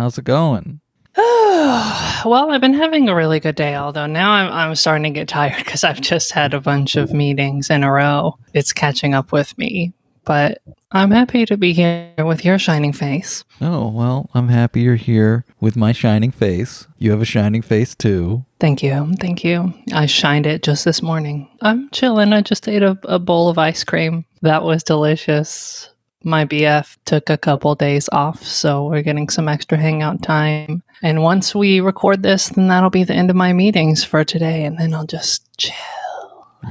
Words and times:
How's 0.00 0.16
it 0.16 0.24
going? 0.24 0.80
well, 1.16 2.50
I've 2.50 2.62
been 2.62 2.72
having 2.72 3.10
a 3.10 3.14
really 3.14 3.38
good 3.38 3.54
day, 3.54 3.74
although 3.74 4.06
now 4.06 4.30
I'm, 4.30 4.50
I'm 4.50 4.74
starting 4.74 5.02
to 5.02 5.10
get 5.10 5.28
tired 5.28 5.58
because 5.58 5.84
I've 5.84 6.00
just 6.00 6.32
had 6.32 6.54
a 6.54 6.60
bunch 6.60 6.96
of 6.96 7.12
meetings 7.12 7.68
in 7.68 7.84
a 7.84 7.92
row. 7.92 8.38
It's 8.54 8.72
catching 8.72 9.12
up 9.12 9.30
with 9.30 9.58
me, 9.58 9.92
but 10.24 10.62
I'm 10.92 11.10
happy 11.10 11.44
to 11.44 11.58
be 11.58 11.74
here 11.74 12.14
with 12.16 12.46
your 12.46 12.58
shining 12.58 12.94
face. 12.94 13.44
Oh, 13.60 13.88
well, 13.88 14.30
I'm 14.32 14.48
happy 14.48 14.80
you're 14.80 14.94
here 14.94 15.44
with 15.60 15.76
my 15.76 15.92
shining 15.92 16.30
face. 16.30 16.88
You 16.96 17.10
have 17.10 17.20
a 17.20 17.26
shining 17.26 17.60
face 17.60 17.94
too. 17.94 18.46
Thank 18.58 18.82
you. 18.82 19.12
Thank 19.20 19.44
you. 19.44 19.74
I 19.92 20.06
shined 20.06 20.46
it 20.46 20.62
just 20.62 20.86
this 20.86 21.02
morning. 21.02 21.46
I'm 21.60 21.90
chilling. 21.90 22.32
I 22.32 22.40
just 22.40 22.66
ate 22.66 22.82
a, 22.82 22.98
a 23.04 23.18
bowl 23.18 23.50
of 23.50 23.58
ice 23.58 23.84
cream. 23.84 24.24
That 24.40 24.62
was 24.62 24.82
delicious. 24.82 25.90
My 26.22 26.44
BF 26.44 26.96
took 27.04 27.30
a 27.30 27.38
couple 27.38 27.74
days 27.74 28.08
off, 28.12 28.42
so 28.42 28.86
we're 28.86 29.02
getting 29.02 29.28
some 29.28 29.48
extra 29.48 29.78
hangout 29.78 30.22
time. 30.22 30.82
And 31.02 31.22
once 31.22 31.54
we 31.54 31.80
record 31.80 32.22
this, 32.22 32.48
then 32.50 32.68
that'll 32.68 32.90
be 32.90 33.04
the 33.04 33.14
end 33.14 33.30
of 33.30 33.36
my 33.36 33.52
meetings 33.52 34.04
for 34.04 34.22
today, 34.24 34.64
and 34.64 34.78
then 34.78 34.92
I'll 34.94 35.06
just 35.06 35.48
chill. 35.56 35.74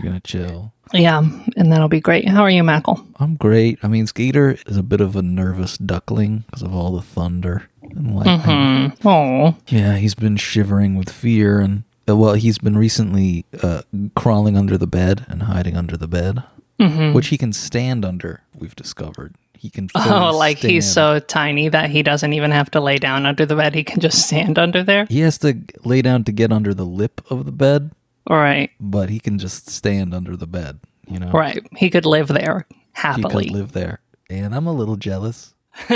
You're 0.04 0.14
to 0.14 0.20
chill. 0.20 0.74
Yeah, 0.94 1.22
and 1.56 1.72
that'll 1.72 1.88
be 1.88 2.00
great. 2.00 2.28
How 2.28 2.42
are 2.44 2.50
you, 2.50 2.64
Mackle? 2.64 3.04
I'm 3.20 3.36
great. 3.36 3.80
I 3.84 3.88
mean, 3.88 4.08
Skeeter 4.08 4.58
is 4.66 4.78
a 4.78 4.84
bit 4.84 5.02
of 5.02 5.16
a 5.16 5.22
nervous 5.22 5.78
duckling 5.78 6.44
because 6.46 6.62
of 6.64 6.74
all 6.74 6.96
the 6.96 7.02
thunder 7.02 7.70
and 7.82 8.16
lightning. 8.16 8.40
Hmm. 8.40 9.08
Oh, 9.08 9.56
Yeah, 9.68 9.98
he's 9.98 10.16
been 10.16 10.38
shivering 10.38 10.96
with 10.96 11.12
fear 11.12 11.60
and 11.60 11.84
uh, 12.08 12.16
well, 12.16 12.34
he's 12.34 12.58
been 12.58 12.76
recently 12.78 13.46
uh, 13.62 13.84
crawling 14.16 14.58
under 14.58 14.78
the 14.80 14.88
bed 14.88 15.26
and 15.30 15.44
hiding 15.44 15.78
under 15.78 15.96
the 15.96 16.08
bed, 16.08 16.42
Mm-hmm. 16.80 17.14
which 17.14 17.28
he 17.28 17.38
can 17.38 17.52
stand 17.54 18.06
under. 18.06 18.42
We've 18.58 18.76
discovered 18.76 19.36
he 19.54 19.70
can. 19.70 19.90
oh, 19.96 20.32
like 20.34 20.58
he's 20.60 20.90
so 20.90 21.20
tiny 21.20 21.68
that 21.68 21.90
he 21.90 22.02
doesn't 22.02 22.32
even 22.32 22.52
have 22.52 22.72
to 22.72 22.80
lay 22.80 22.98
down 22.98 23.26
under 23.26 23.46
the 23.46 23.56
bed. 23.58 23.76
He 23.76 23.84
can 23.84 24.00
just 24.00 24.26
stand 24.28 24.58
under 24.58 24.84
there. 24.84 25.06
He 25.10 25.20
has 25.20 25.38
to 25.40 25.62
lay 25.84 26.02
down 26.02 26.24
to 26.24 26.32
get 26.32 26.52
under 26.54 26.74
the 26.74 26.86
lip 26.86 27.20
of 27.30 27.46
the 27.46 27.52
bed, 27.52 27.92
All 28.28 28.38
right, 28.38 28.72
but 28.80 29.10
he 29.10 29.20
can 29.20 29.38
just 29.38 29.70
stand 29.70 30.14
under 30.14 30.38
the 30.38 30.48
bed. 30.48 30.80
You 31.08 31.20
know, 31.20 31.32
right. 31.32 31.62
He 31.76 31.90
could 31.90 32.06
live 32.06 32.28
there 32.30 32.66
He 32.70 32.78
happily. 32.94 33.46
could 33.46 33.54
live 33.54 33.72
there, 33.74 34.00
and 34.30 34.56
I'm 34.56 34.68
a 34.68 34.74
little 34.74 34.96
jealous. 34.96 35.54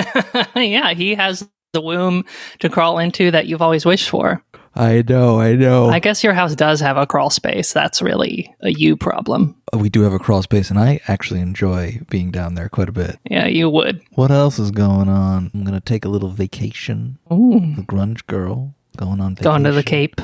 yeah, 0.56 0.94
he 0.94 1.16
has 1.16 1.48
the 1.72 1.82
womb 1.82 2.26
to 2.60 2.70
crawl 2.70 3.00
into 3.00 3.32
that 3.32 3.48
you've 3.48 3.62
always 3.62 3.86
wished 3.86 4.10
for. 4.10 4.44
I 4.76 5.04
know, 5.08 5.40
I 5.40 5.54
know. 5.56 5.90
I 5.90 6.00
guess 6.00 6.24
your 6.24 6.34
house 6.34 6.56
does 6.56 6.80
have 6.80 6.98
a 6.98 7.06
crawl 7.06 7.30
space. 7.30 7.74
That's 7.74 8.02
really 8.02 8.54
a 8.62 8.72
you 8.72 8.96
problem. 8.98 9.56
Oh, 9.72 9.78
we 9.78 9.90
do 9.90 10.02
have 10.02 10.14
a 10.14 10.20
crawl 10.20 10.42
space, 10.42 10.70
and 10.72 10.80
I 10.80 11.00
actually 11.08 11.42
enjoy 11.42 12.00
being 12.10 12.32
down 12.32 12.56
there 12.56 12.70
quite 12.70 12.90
a 12.90 12.94
bit. 12.94 13.20
Yeah, 13.30 13.46
you 13.48 13.70
would. 13.70 14.02
What 14.14 14.32
else 14.32 14.58
is 14.58 14.72
going 14.72 15.10
on? 15.10 15.52
I'm 15.54 15.64
gonna 15.64 15.80
take 15.80 16.06
a 16.06 16.10
little 16.10 16.30
vacation. 16.30 17.20
Ooh, 17.32 17.60
The 17.76 17.84
grunge 17.84 18.26
girl 18.28 18.74
going 18.98 19.20
on 19.22 19.36
vacation. 19.36 19.52
going 19.52 19.64
to 19.66 19.72
the 19.74 19.84
Cape. 19.84 20.22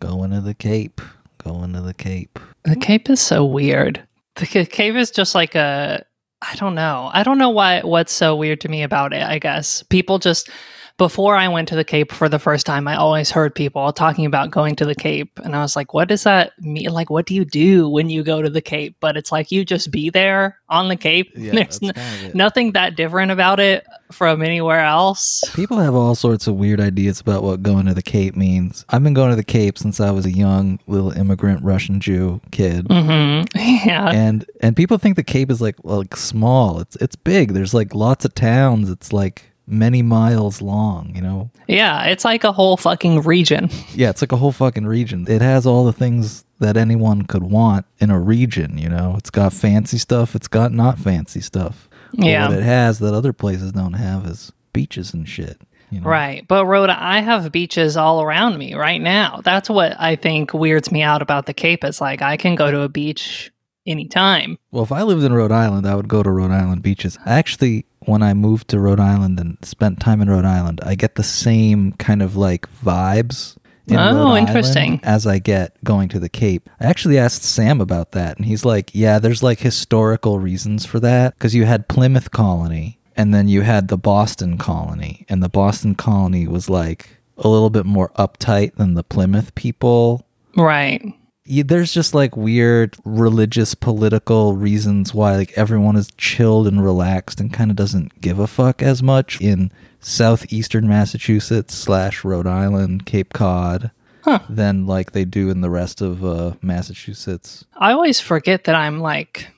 Going 0.00 0.30
to 0.32 0.40
the 0.40 0.54
Cape. 0.54 1.00
Going 1.42 1.72
to 1.72 1.80
the 1.80 1.94
Cape. 1.94 2.38
The 2.64 2.76
Cape 2.76 3.08
is 3.08 3.20
so 3.20 3.44
weird. 3.44 4.02
The 4.36 4.46
Ca- 4.46 4.66
Cape 4.66 4.96
is 4.96 5.10
just 5.10 5.34
like 5.34 5.54
a 5.54 6.04
I 6.42 6.54
don't 6.56 6.74
know. 6.74 7.10
I 7.12 7.22
don't 7.22 7.38
know 7.38 7.50
why 7.50 7.80
what's 7.80 8.12
so 8.12 8.36
weird 8.36 8.60
to 8.60 8.68
me 8.68 8.82
about 8.82 9.12
it, 9.12 9.22
I 9.22 9.38
guess. 9.38 9.82
People 9.84 10.18
just 10.18 10.50
before 10.98 11.36
I 11.36 11.46
went 11.46 11.68
to 11.68 11.76
the 11.76 11.84
Cape 11.84 12.10
for 12.10 12.28
the 12.28 12.40
first 12.40 12.66
time, 12.66 12.88
I 12.88 12.96
always 12.96 13.30
heard 13.30 13.54
people 13.54 13.92
talking 13.92 14.26
about 14.26 14.50
going 14.50 14.74
to 14.76 14.84
the 14.84 14.96
Cape 14.96 15.38
and 15.44 15.54
I 15.54 15.62
was 15.62 15.76
like, 15.76 15.94
what 15.94 16.08
does 16.08 16.24
that 16.24 16.52
mean? 16.60 16.90
Like 16.92 17.08
what 17.08 17.24
do 17.24 17.34
you 17.34 17.44
do 17.44 17.88
when 17.88 18.10
you 18.10 18.24
go 18.24 18.42
to 18.42 18.50
the 18.50 18.60
Cape? 18.60 18.96
But 18.98 19.16
it's 19.16 19.30
like 19.30 19.52
you 19.52 19.64
just 19.64 19.92
be 19.92 20.10
there 20.10 20.58
on 20.68 20.88
the 20.88 20.96
Cape. 20.96 21.30
There's 21.36 21.78
n- 21.82 21.92
kind 21.92 22.26
of 22.26 22.34
nothing 22.34 22.72
that 22.72 22.96
different 22.96 23.30
about 23.30 23.60
it 23.60 23.86
from 24.10 24.42
anywhere 24.42 24.80
else. 24.80 25.44
People 25.54 25.78
have 25.78 25.94
all 25.94 26.16
sorts 26.16 26.48
of 26.48 26.56
weird 26.56 26.80
ideas 26.80 27.20
about 27.20 27.44
what 27.44 27.62
going 27.62 27.86
to 27.86 27.94
the 27.94 28.02
Cape 28.02 28.34
means. 28.34 28.84
I've 28.88 29.04
been 29.04 29.14
going 29.14 29.30
to 29.30 29.36
the 29.36 29.44
Cape 29.44 29.78
since 29.78 30.00
I 30.00 30.10
was 30.10 30.26
a 30.26 30.32
young 30.32 30.80
little 30.88 31.12
immigrant 31.12 31.62
Russian 31.62 32.00
Jew 32.00 32.40
kid. 32.50 32.88
hmm 32.90 33.42
Yeah. 33.54 34.10
And 34.10 34.44
and 34.60 34.74
people 34.74 34.98
think 34.98 35.14
the 35.14 35.22
Cape 35.22 35.50
is 35.50 35.60
like 35.60 35.76
like 35.84 36.16
small. 36.16 36.80
It's 36.80 36.96
it's 36.96 37.14
big. 37.14 37.52
There's 37.52 37.72
like 37.72 37.94
lots 37.94 38.24
of 38.24 38.34
towns. 38.34 38.90
It's 38.90 39.12
like 39.12 39.44
many 39.68 40.02
miles 40.02 40.62
long, 40.62 41.14
you 41.14 41.22
know. 41.22 41.50
Yeah, 41.66 42.04
it's 42.04 42.24
like 42.24 42.44
a 42.44 42.52
whole 42.52 42.76
fucking 42.76 43.22
region. 43.22 43.70
Yeah, 43.94 44.10
it's 44.10 44.22
like 44.22 44.32
a 44.32 44.36
whole 44.36 44.52
fucking 44.52 44.86
region. 44.86 45.26
It 45.28 45.42
has 45.42 45.66
all 45.66 45.84
the 45.84 45.92
things 45.92 46.44
that 46.58 46.76
anyone 46.76 47.22
could 47.22 47.44
want 47.44 47.86
in 47.98 48.10
a 48.10 48.18
region, 48.18 48.78
you 48.78 48.88
know. 48.88 49.14
It's 49.18 49.30
got 49.30 49.52
fancy 49.52 49.98
stuff, 49.98 50.34
it's 50.34 50.48
got 50.48 50.72
not 50.72 50.98
fancy 50.98 51.40
stuff. 51.40 51.88
Yeah. 52.12 52.48
What 52.48 52.58
it 52.58 52.62
has 52.62 52.98
that 53.00 53.14
other 53.14 53.32
places 53.32 53.72
don't 53.72 53.92
have 53.92 54.26
is 54.26 54.52
beaches 54.72 55.12
and 55.12 55.28
shit. 55.28 55.60
You 55.90 56.00
know? 56.00 56.08
Right. 56.08 56.46
But 56.46 56.66
Rhoda, 56.66 56.96
I 56.98 57.20
have 57.20 57.50
beaches 57.50 57.96
all 57.96 58.22
around 58.22 58.58
me 58.58 58.74
right 58.74 59.00
now. 59.00 59.40
That's 59.44 59.70
what 59.70 59.94
I 59.98 60.16
think 60.16 60.52
weirds 60.52 60.92
me 60.92 61.02
out 61.02 61.22
about 61.22 61.46
the 61.46 61.54
Cape. 61.54 61.84
It's 61.84 62.00
like 62.00 62.22
I 62.22 62.36
can 62.36 62.54
go 62.54 62.70
to 62.70 62.82
a 62.82 62.88
beach 62.88 63.50
anytime. 63.86 64.58
Well, 64.70 64.84
if 64.84 64.92
I 64.92 65.02
lived 65.02 65.24
in 65.24 65.32
Rhode 65.32 65.52
Island, 65.52 65.86
I 65.86 65.94
would 65.94 66.08
go 66.08 66.22
to 66.22 66.30
Rhode 66.30 66.50
Island 66.50 66.82
beaches. 66.82 67.18
Actually, 67.24 67.86
when 68.08 68.22
I 68.22 68.34
moved 68.34 68.68
to 68.68 68.80
Rhode 68.80 69.00
Island 69.00 69.38
and 69.38 69.58
spent 69.62 70.00
time 70.00 70.20
in 70.20 70.30
Rhode 70.30 70.44
Island, 70.44 70.80
I 70.82 70.94
get 70.94 71.14
the 71.16 71.22
same 71.22 71.92
kind 71.92 72.22
of 72.22 72.36
like 72.36 72.66
vibes. 72.82 73.56
In 73.86 73.96
Oh, 73.96 74.00
Rhode 74.00 74.20
Island 74.20 74.48
interesting. 74.48 75.00
As 75.02 75.26
I 75.26 75.38
get 75.38 75.76
going 75.84 76.08
to 76.10 76.18
the 76.18 76.28
Cape. 76.28 76.68
I 76.80 76.86
actually 76.86 77.18
asked 77.18 77.42
Sam 77.42 77.80
about 77.80 78.12
that, 78.12 78.36
and 78.36 78.46
he's 78.46 78.64
like, 78.64 78.94
yeah, 78.94 79.18
there's 79.18 79.42
like 79.42 79.60
historical 79.60 80.38
reasons 80.38 80.84
for 80.84 81.00
that. 81.00 81.34
Because 81.34 81.54
you 81.54 81.64
had 81.64 81.88
Plymouth 81.88 82.30
Colony, 82.30 82.98
and 83.16 83.32
then 83.32 83.48
you 83.48 83.62
had 83.62 83.88
the 83.88 83.98
Boston 83.98 84.58
Colony, 84.58 85.24
and 85.28 85.42
the 85.42 85.48
Boston 85.48 85.94
Colony 85.94 86.46
was 86.46 86.68
like 86.68 87.18
a 87.38 87.48
little 87.48 87.70
bit 87.70 87.86
more 87.86 88.10
uptight 88.18 88.74
than 88.74 88.94
the 88.94 89.04
Plymouth 89.04 89.54
people 89.54 90.26
Right. 90.56 91.14
There's 91.48 91.92
just 91.92 92.14
like 92.14 92.36
weird 92.36 92.96
religious 93.04 93.74
political 93.74 94.54
reasons 94.54 95.14
why 95.14 95.34
like 95.36 95.52
everyone 95.56 95.96
is 95.96 96.10
chilled 96.18 96.66
and 96.68 96.84
relaxed 96.84 97.40
and 97.40 97.52
kind 97.52 97.70
of 97.70 97.76
doesn't 97.76 98.20
give 98.20 98.38
a 98.38 98.46
fuck 98.46 98.82
as 98.82 99.02
much 99.02 99.40
in 99.40 99.72
southeastern 100.00 100.86
massachusetts 100.86 101.74
slash 101.74 102.22
rhode 102.24 102.46
island 102.46 103.06
cape 103.06 103.32
cod 103.32 103.90
Huh. 104.24 104.40
than 104.50 104.86
like 104.86 105.12
they 105.12 105.24
do 105.24 105.48
in 105.48 105.60
the 105.62 105.70
rest 105.70 106.02
of 106.02 106.22
uh, 106.24 106.52
massachusetts 106.60 107.64
I 107.78 107.92
always 107.92 108.20
forget 108.20 108.64
that 108.64 108.74
I'm 108.74 109.00
like 109.00 109.48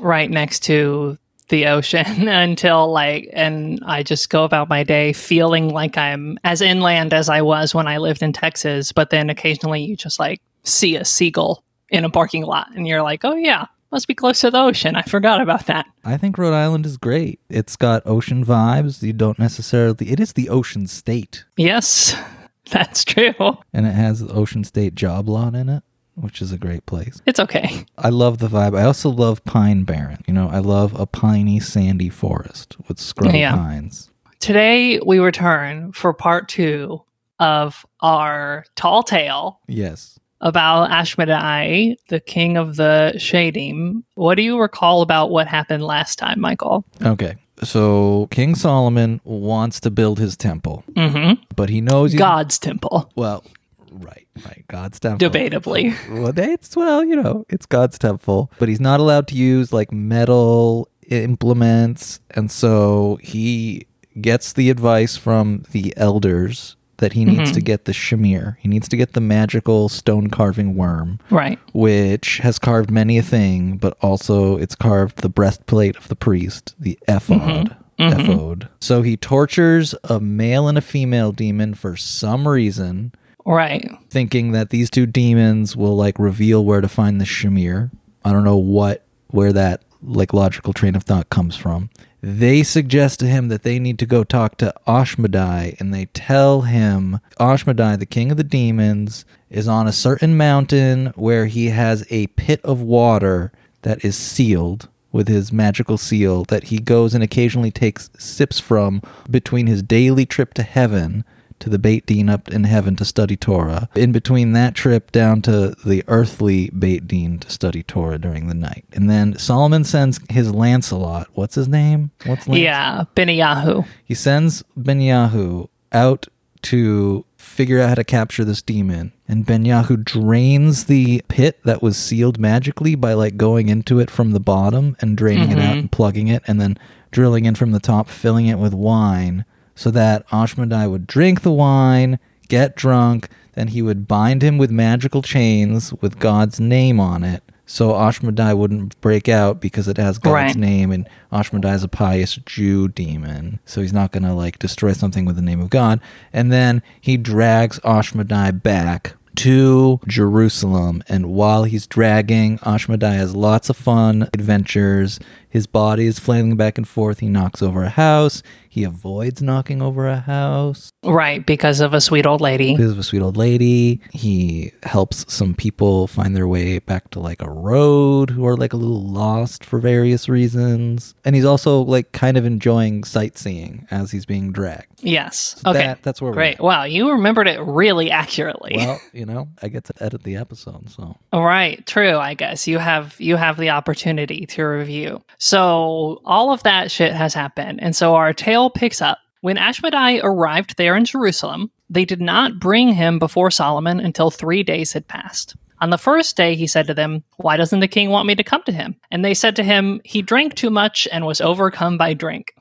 right 0.00 0.28
next 0.30 0.60
to 0.64 1.16
the 1.48 1.66
ocean 1.66 2.26
until 2.28 2.90
like 2.90 3.28
and 3.32 3.80
I 3.86 4.02
just 4.02 4.30
go 4.30 4.42
about 4.44 4.68
my 4.68 4.82
day 4.82 5.12
feeling 5.12 5.68
like 5.68 5.96
I'm 5.96 6.38
as 6.44 6.60
inland 6.60 7.14
as 7.14 7.28
I 7.28 7.40
was 7.42 7.72
when 7.74 7.86
I 7.86 7.98
lived 7.98 8.20
in 8.22 8.32
Texas, 8.32 8.90
but 8.90 9.10
then 9.10 9.30
occasionally 9.30 9.82
you 9.84 9.94
just 9.94 10.18
like 10.18 10.40
see 10.66 10.96
a 10.96 11.04
seagull 11.04 11.62
in 11.90 12.04
a 12.04 12.10
parking 12.10 12.42
lot 12.44 12.68
and 12.74 12.86
you're 12.86 13.02
like, 13.02 13.24
"Oh 13.24 13.36
yeah, 13.36 13.66
must 13.92 14.08
be 14.08 14.14
close 14.14 14.40
to 14.40 14.50
the 14.50 14.58
ocean. 14.60 14.96
I 14.96 15.02
forgot 15.02 15.40
about 15.40 15.66
that." 15.66 15.86
i 16.04 16.16
think 16.16 16.36
rhode 16.38 16.54
island 16.54 16.86
is 16.86 16.96
great 16.96 17.40
it's 17.48 17.74
got 17.76 18.00
ocean 18.06 18.44
vibes 18.44 19.02
you 19.02 19.12
don't 19.12 19.38
necessarily 19.40 20.08
it 20.10 20.20
is 20.20 20.34
the 20.34 20.48
ocean 20.48 20.86
state 20.86 21.44
Yes. 21.56 22.14
That's 22.70 23.04
true. 23.04 23.34
and 23.72 23.86
it 23.86 23.94
has 23.94 24.20
the 24.20 24.32
ocean 24.32 24.64
state 24.64 24.94
job 24.96 25.28
lot 25.28 25.54
in 25.54 25.68
it 25.68 25.82
which 26.14 26.40
is 26.42 26.50
a 26.52 26.58
great 26.58 26.84
place 26.86 27.20
It's 27.26 27.38
okay. 27.40 27.84
I 27.98 28.08
love 28.08 28.38
the 28.38 28.48
vibe. 28.48 28.76
I 28.78 28.84
also 28.84 29.10
love 29.10 29.44
Pine 29.44 29.82
Barren. 29.84 30.22
You 30.26 30.32
know, 30.32 30.48
I 30.48 30.58
love 30.60 30.98
a 30.98 31.04
piney, 31.06 31.60
sandy 31.60 32.08
forest 32.08 32.74
with 32.88 32.98
scrubby 32.98 33.40
Yeah. 33.40 33.54
pines. 33.54 34.10
Today 34.40 34.98
we 35.04 35.18
return 35.18 35.92
for 35.92 36.12
part 36.14 36.48
2 36.48 37.02
of 37.38 37.84
our 38.00 38.64
tall 38.76 39.02
tale 39.02 39.60
Yes. 39.68 40.18
About 40.40 40.90
Ashmedai, 40.90 41.96
the 42.08 42.20
king 42.20 42.56
of 42.56 42.76
the 42.76 43.12
Shadim. 43.16 44.02
What 44.14 44.34
do 44.36 44.42
you 44.42 44.60
recall 44.60 45.02
about 45.02 45.30
what 45.30 45.46
happened 45.48 45.82
last 45.84 46.18
time, 46.18 46.40
Michael? 46.40 46.84
Okay. 47.02 47.36
So 47.62 48.28
King 48.30 48.54
Solomon 48.54 49.20
wants 49.24 49.80
to 49.80 49.90
build 49.90 50.18
his 50.18 50.36
temple, 50.36 50.84
Mm-hmm. 50.94 51.42
but 51.56 51.70
he 51.70 51.80
knows 51.80 52.12
he's 52.12 52.18
God's 52.18 52.58
temple. 52.58 53.10
well, 53.16 53.44
right, 53.90 54.26
right. 54.44 54.62
God's 54.68 55.00
temple. 55.00 55.26
Debatably. 55.30 55.94
Well, 56.10 56.32
it's 56.38 56.76
well, 56.76 57.02
you 57.02 57.16
know, 57.16 57.46
it's 57.48 57.64
God's 57.64 57.98
temple, 57.98 58.50
but 58.58 58.68
he's 58.68 58.80
not 58.80 59.00
allowed 59.00 59.26
to 59.28 59.34
use 59.34 59.72
like 59.72 59.90
metal 59.90 60.88
implements, 61.08 62.20
and 62.32 62.50
so 62.50 63.18
he 63.22 63.86
gets 64.20 64.52
the 64.54 64.68
advice 64.70 65.16
from 65.16 65.62
the 65.72 65.94
elders 65.96 66.75
that 66.98 67.12
he 67.12 67.24
needs 67.24 67.50
to 67.52 67.58
mm-hmm. 67.58 67.64
get 67.64 67.84
the 67.84 67.92
shamir. 67.92 68.56
He 68.60 68.68
needs 68.68 68.88
to 68.88 68.96
get 68.96 69.12
the 69.12 69.20
magical 69.20 69.88
stone 69.88 70.28
carving 70.28 70.76
worm, 70.76 71.18
Right. 71.30 71.58
which 71.74 72.38
has 72.38 72.58
carved 72.58 72.90
many 72.90 73.18
a 73.18 73.22
thing, 73.22 73.76
but 73.76 73.96
also 74.00 74.56
it's 74.56 74.74
carved 74.74 75.18
the 75.18 75.28
breastplate 75.28 75.96
of 75.96 76.08
the 76.08 76.16
priest, 76.16 76.74
the 76.78 76.98
ephod. 77.08 77.38
Mm-hmm. 77.40 77.82
Mm-hmm. 78.02 78.20
Ephod. 78.30 78.68
So 78.80 79.02
he 79.02 79.16
tortures 79.16 79.94
a 80.04 80.20
male 80.20 80.68
and 80.68 80.76
a 80.76 80.82
female 80.82 81.32
demon 81.32 81.74
for 81.74 81.96
some 81.96 82.46
reason, 82.46 83.12
Right. 83.44 83.90
thinking 84.10 84.52
that 84.52 84.70
these 84.70 84.90
two 84.90 85.06
demons 85.06 85.76
will 85.76 85.96
like 85.96 86.18
reveal 86.18 86.64
where 86.64 86.80
to 86.80 86.88
find 86.88 87.20
the 87.20 87.24
shamir. 87.24 87.90
I 88.24 88.32
don't 88.32 88.44
know 88.44 88.56
what 88.56 89.04
where 89.28 89.52
that 89.52 89.82
like 90.02 90.32
logical 90.34 90.72
train 90.72 90.94
of 90.94 91.02
thought 91.04 91.30
comes 91.30 91.56
from. 91.56 91.90
They 92.22 92.62
suggest 92.62 93.20
to 93.20 93.26
him 93.26 93.48
that 93.48 93.62
they 93.62 93.78
need 93.78 93.98
to 93.98 94.06
go 94.06 94.24
talk 94.24 94.56
to 94.58 94.74
Ashmedai, 94.86 95.78
and 95.78 95.92
they 95.92 96.06
tell 96.06 96.62
him 96.62 97.20
Ashmedai, 97.38 97.98
the 97.98 98.06
king 98.06 98.30
of 98.30 98.36
the 98.36 98.44
demons, 98.44 99.24
is 99.50 99.68
on 99.68 99.86
a 99.86 99.92
certain 99.92 100.36
mountain 100.36 101.12
where 101.14 101.46
he 101.46 101.66
has 101.66 102.06
a 102.10 102.26
pit 102.28 102.60
of 102.64 102.80
water 102.80 103.52
that 103.82 104.04
is 104.04 104.16
sealed 104.16 104.88
with 105.12 105.28
his 105.28 105.52
magical 105.52 105.96
seal 105.96 106.44
that 106.44 106.64
he 106.64 106.78
goes 106.78 107.14
and 107.14 107.22
occasionally 107.22 107.70
takes 107.70 108.10
sips 108.18 108.58
from 108.58 109.00
between 109.30 109.66
his 109.66 109.82
daily 109.82 110.26
trip 110.26 110.52
to 110.54 110.62
heaven 110.62 111.24
to 111.60 111.70
the 111.70 111.78
Beit 111.78 112.06
Din 112.06 112.28
up 112.28 112.48
in 112.48 112.64
heaven 112.64 112.96
to 112.96 113.04
study 113.04 113.36
Torah. 113.36 113.88
In 113.94 114.12
between 114.12 114.52
that 114.52 114.74
trip 114.74 115.12
down 115.12 115.42
to 115.42 115.74
the 115.84 116.04
earthly 116.08 116.70
Beit 116.70 117.08
Din 117.08 117.38
to 117.40 117.50
study 117.50 117.82
Torah 117.82 118.18
during 118.18 118.48
the 118.48 118.54
night. 118.54 118.84
And 118.92 119.10
then 119.10 119.38
Solomon 119.38 119.84
sends 119.84 120.20
his 120.30 120.52
Lancelot. 120.52 121.28
What's 121.34 121.54
his 121.54 121.68
name? 121.68 122.10
What's 122.24 122.46
Lance? 122.46 122.60
Yeah, 122.60 123.04
Beniyahu. 123.14 123.86
He 124.04 124.14
sends 124.14 124.62
Benyahu 124.78 125.68
out 125.92 126.26
to 126.62 127.24
figure 127.36 127.80
out 127.80 127.90
how 127.90 127.94
to 127.94 128.04
capture 128.04 128.44
this 128.44 128.60
demon. 128.60 129.12
And 129.28 129.46
Benyahu 129.46 130.04
drains 130.04 130.84
the 130.84 131.22
pit 131.28 131.60
that 131.64 131.82
was 131.82 131.96
sealed 131.96 132.38
magically 132.38 132.94
by 132.94 133.14
like 133.14 133.36
going 133.36 133.68
into 133.68 134.00
it 134.00 134.10
from 134.10 134.32
the 134.32 134.40
bottom 134.40 134.96
and 135.00 135.16
draining 135.16 135.52
it 135.52 135.58
out 135.58 135.70
mm-hmm. 135.70 135.78
and 135.78 135.92
plugging 135.92 136.28
it 136.28 136.42
and 136.46 136.60
then 136.60 136.78
drilling 137.12 137.44
in 137.44 137.54
from 137.54 137.72
the 137.72 137.80
top, 137.80 138.08
filling 138.08 138.46
it 138.46 138.58
with 138.58 138.74
wine 138.74 139.44
so 139.76 139.92
that 139.92 140.26
Ashmedai 140.30 140.90
would 140.90 141.06
drink 141.06 141.42
the 141.42 141.52
wine, 141.52 142.18
get 142.48 142.74
drunk, 142.74 143.28
then 143.52 143.68
he 143.68 143.80
would 143.82 144.08
bind 144.08 144.42
him 144.42 144.58
with 144.58 144.70
magical 144.72 145.22
chains 145.22 145.92
with 146.00 146.18
God's 146.18 146.58
name 146.58 146.98
on 146.98 147.22
it. 147.22 147.42
So 147.68 147.92
Ashmedai 147.92 148.56
wouldn't 148.56 149.00
break 149.00 149.28
out 149.28 149.60
because 149.60 149.88
it 149.88 149.96
has 149.96 150.18
God's 150.18 150.32
Right. 150.32 150.56
name, 150.56 150.92
and 150.92 151.08
Ashmedai 151.32 151.74
is 151.74 151.82
a 151.82 151.88
pious 151.88 152.36
Jew 152.46 152.86
demon. 152.88 153.58
So 153.64 153.80
he's 153.80 153.92
not 153.92 154.12
going 154.12 154.22
to 154.22 154.32
like 154.34 154.58
destroy 154.60 154.92
something 154.92 155.24
with 155.24 155.34
the 155.36 155.42
name 155.42 155.60
of 155.60 155.70
God. 155.70 156.00
And 156.32 156.52
then 156.52 156.80
he 157.00 157.16
drags 157.16 157.80
Ashmedai 157.80 158.62
back 158.62 159.14
to 159.36 160.00
Jerusalem. 160.06 161.02
And 161.08 161.26
while 161.26 161.64
he's 161.64 161.86
dragging, 161.86 162.58
Ashmedai 162.58 163.14
has 163.16 163.34
lots 163.34 163.68
of 163.68 163.76
fun 163.76 164.28
adventures. 164.32 165.18
His 165.56 165.66
body 165.66 166.04
is 166.04 166.18
flailing 166.18 166.54
back 166.56 166.76
and 166.76 166.86
forth. 166.86 167.20
He 167.20 167.28
knocks 167.30 167.62
over 167.62 167.82
a 167.82 167.88
house. 167.88 168.42
He 168.68 168.84
avoids 168.84 169.40
knocking 169.40 169.80
over 169.80 170.06
a 170.06 170.18
house 170.20 170.90
Right, 171.02 171.46
because 171.46 171.80
of 171.80 171.94
a 171.94 172.00
sweet 172.02 172.26
old 172.26 172.42
lady. 172.42 172.76
because 172.76 172.92
of 172.92 172.98
a 172.98 173.02
sweet 173.02 173.22
old 173.22 173.34
lady. 173.38 174.02
He 174.12 174.70
helps 174.82 175.24
some 175.32 175.54
people 175.54 176.06
find 176.08 176.36
their 176.36 176.46
way 176.46 176.78
back 176.80 177.08
to 177.12 177.20
like 177.20 177.40
a 177.40 177.48
road 177.48 178.28
who 178.28 178.44
are 178.46 178.54
like 178.54 178.74
a 178.74 178.76
little 178.76 179.02
lost 179.02 179.64
for 179.64 179.78
various 179.78 180.28
reasons. 180.28 181.14
And 181.24 181.34
he's 181.34 181.46
also 181.46 181.80
like 181.80 182.12
kind 182.12 182.36
of 182.36 182.44
enjoying 182.44 183.04
sightseeing 183.04 183.86
as 183.90 184.10
he's 184.10 184.26
being 184.26 184.52
dragged. 184.52 184.88
Yes. 184.98 185.56
So 185.62 185.70
Okay. 185.70 185.78
that- 185.78 186.02
that's 186.02 186.20
where 186.20 186.32
we're 186.32 186.34
Great. 186.36 186.56
at. 186.56 186.60
Wow, 186.62 186.84
you 186.84 187.10
remembered 187.12 187.48
it 187.48 187.58
really 187.60 188.10
accurately. 188.10 188.74
Well, 188.76 189.00
you 189.14 189.24
know, 189.24 189.48
I 189.62 189.68
get 189.68 189.84
to 189.84 189.94
edit 190.04 190.22
the 190.22 190.36
episode, 190.36 190.90
so 190.90 191.16
Right, 191.32 191.84
true, 191.86 192.16
I 192.18 192.34
guess. 192.34 192.66
You 192.68 192.76
have 192.78 193.14
you 193.18 193.36
have 193.36 193.56
the 193.56 193.70
opportunity 193.70 194.44
to 194.46 194.62
review. 194.64 195.22
So 195.46 196.22
all 196.24 196.52
of 196.52 196.64
that 196.64 196.90
shit 196.90 197.12
has 197.12 197.32
happened. 197.32 197.80
And 197.80 197.94
so 197.94 198.16
our 198.16 198.32
tale 198.32 198.68
picks 198.68 199.00
up. 199.00 199.18
When 199.42 199.56
Ashmedai 199.56 200.20
arrived 200.24 200.76
there 200.76 200.96
in 200.96 201.04
Jerusalem, 201.04 201.70
they 201.88 202.04
did 202.04 202.20
not 202.20 202.58
bring 202.58 202.92
him 202.92 203.20
before 203.20 203.52
Solomon 203.52 204.00
until 204.00 204.32
3 204.32 204.64
days 204.64 204.92
had 204.92 205.06
passed. 205.06 205.54
On 205.80 205.90
the 205.90 205.98
first 205.98 206.36
day 206.36 206.56
he 206.56 206.66
said 206.66 206.88
to 206.88 206.94
them, 206.94 207.22
"Why 207.36 207.56
doesn't 207.56 207.78
the 207.78 207.86
king 207.86 208.10
want 208.10 208.26
me 208.26 208.34
to 208.34 208.42
come 208.42 208.64
to 208.64 208.72
him?" 208.72 208.96
And 209.12 209.24
they 209.24 209.34
said 209.34 209.54
to 209.54 209.62
him, 209.62 210.00
"He 210.04 210.20
drank 210.20 210.56
too 210.56 210.68
much 210.68 211.06
and 211.12 211.24
was 211.24 211.40
overcome 211.40 211.96
by 211.96 212.12
drink." 212.12 212.52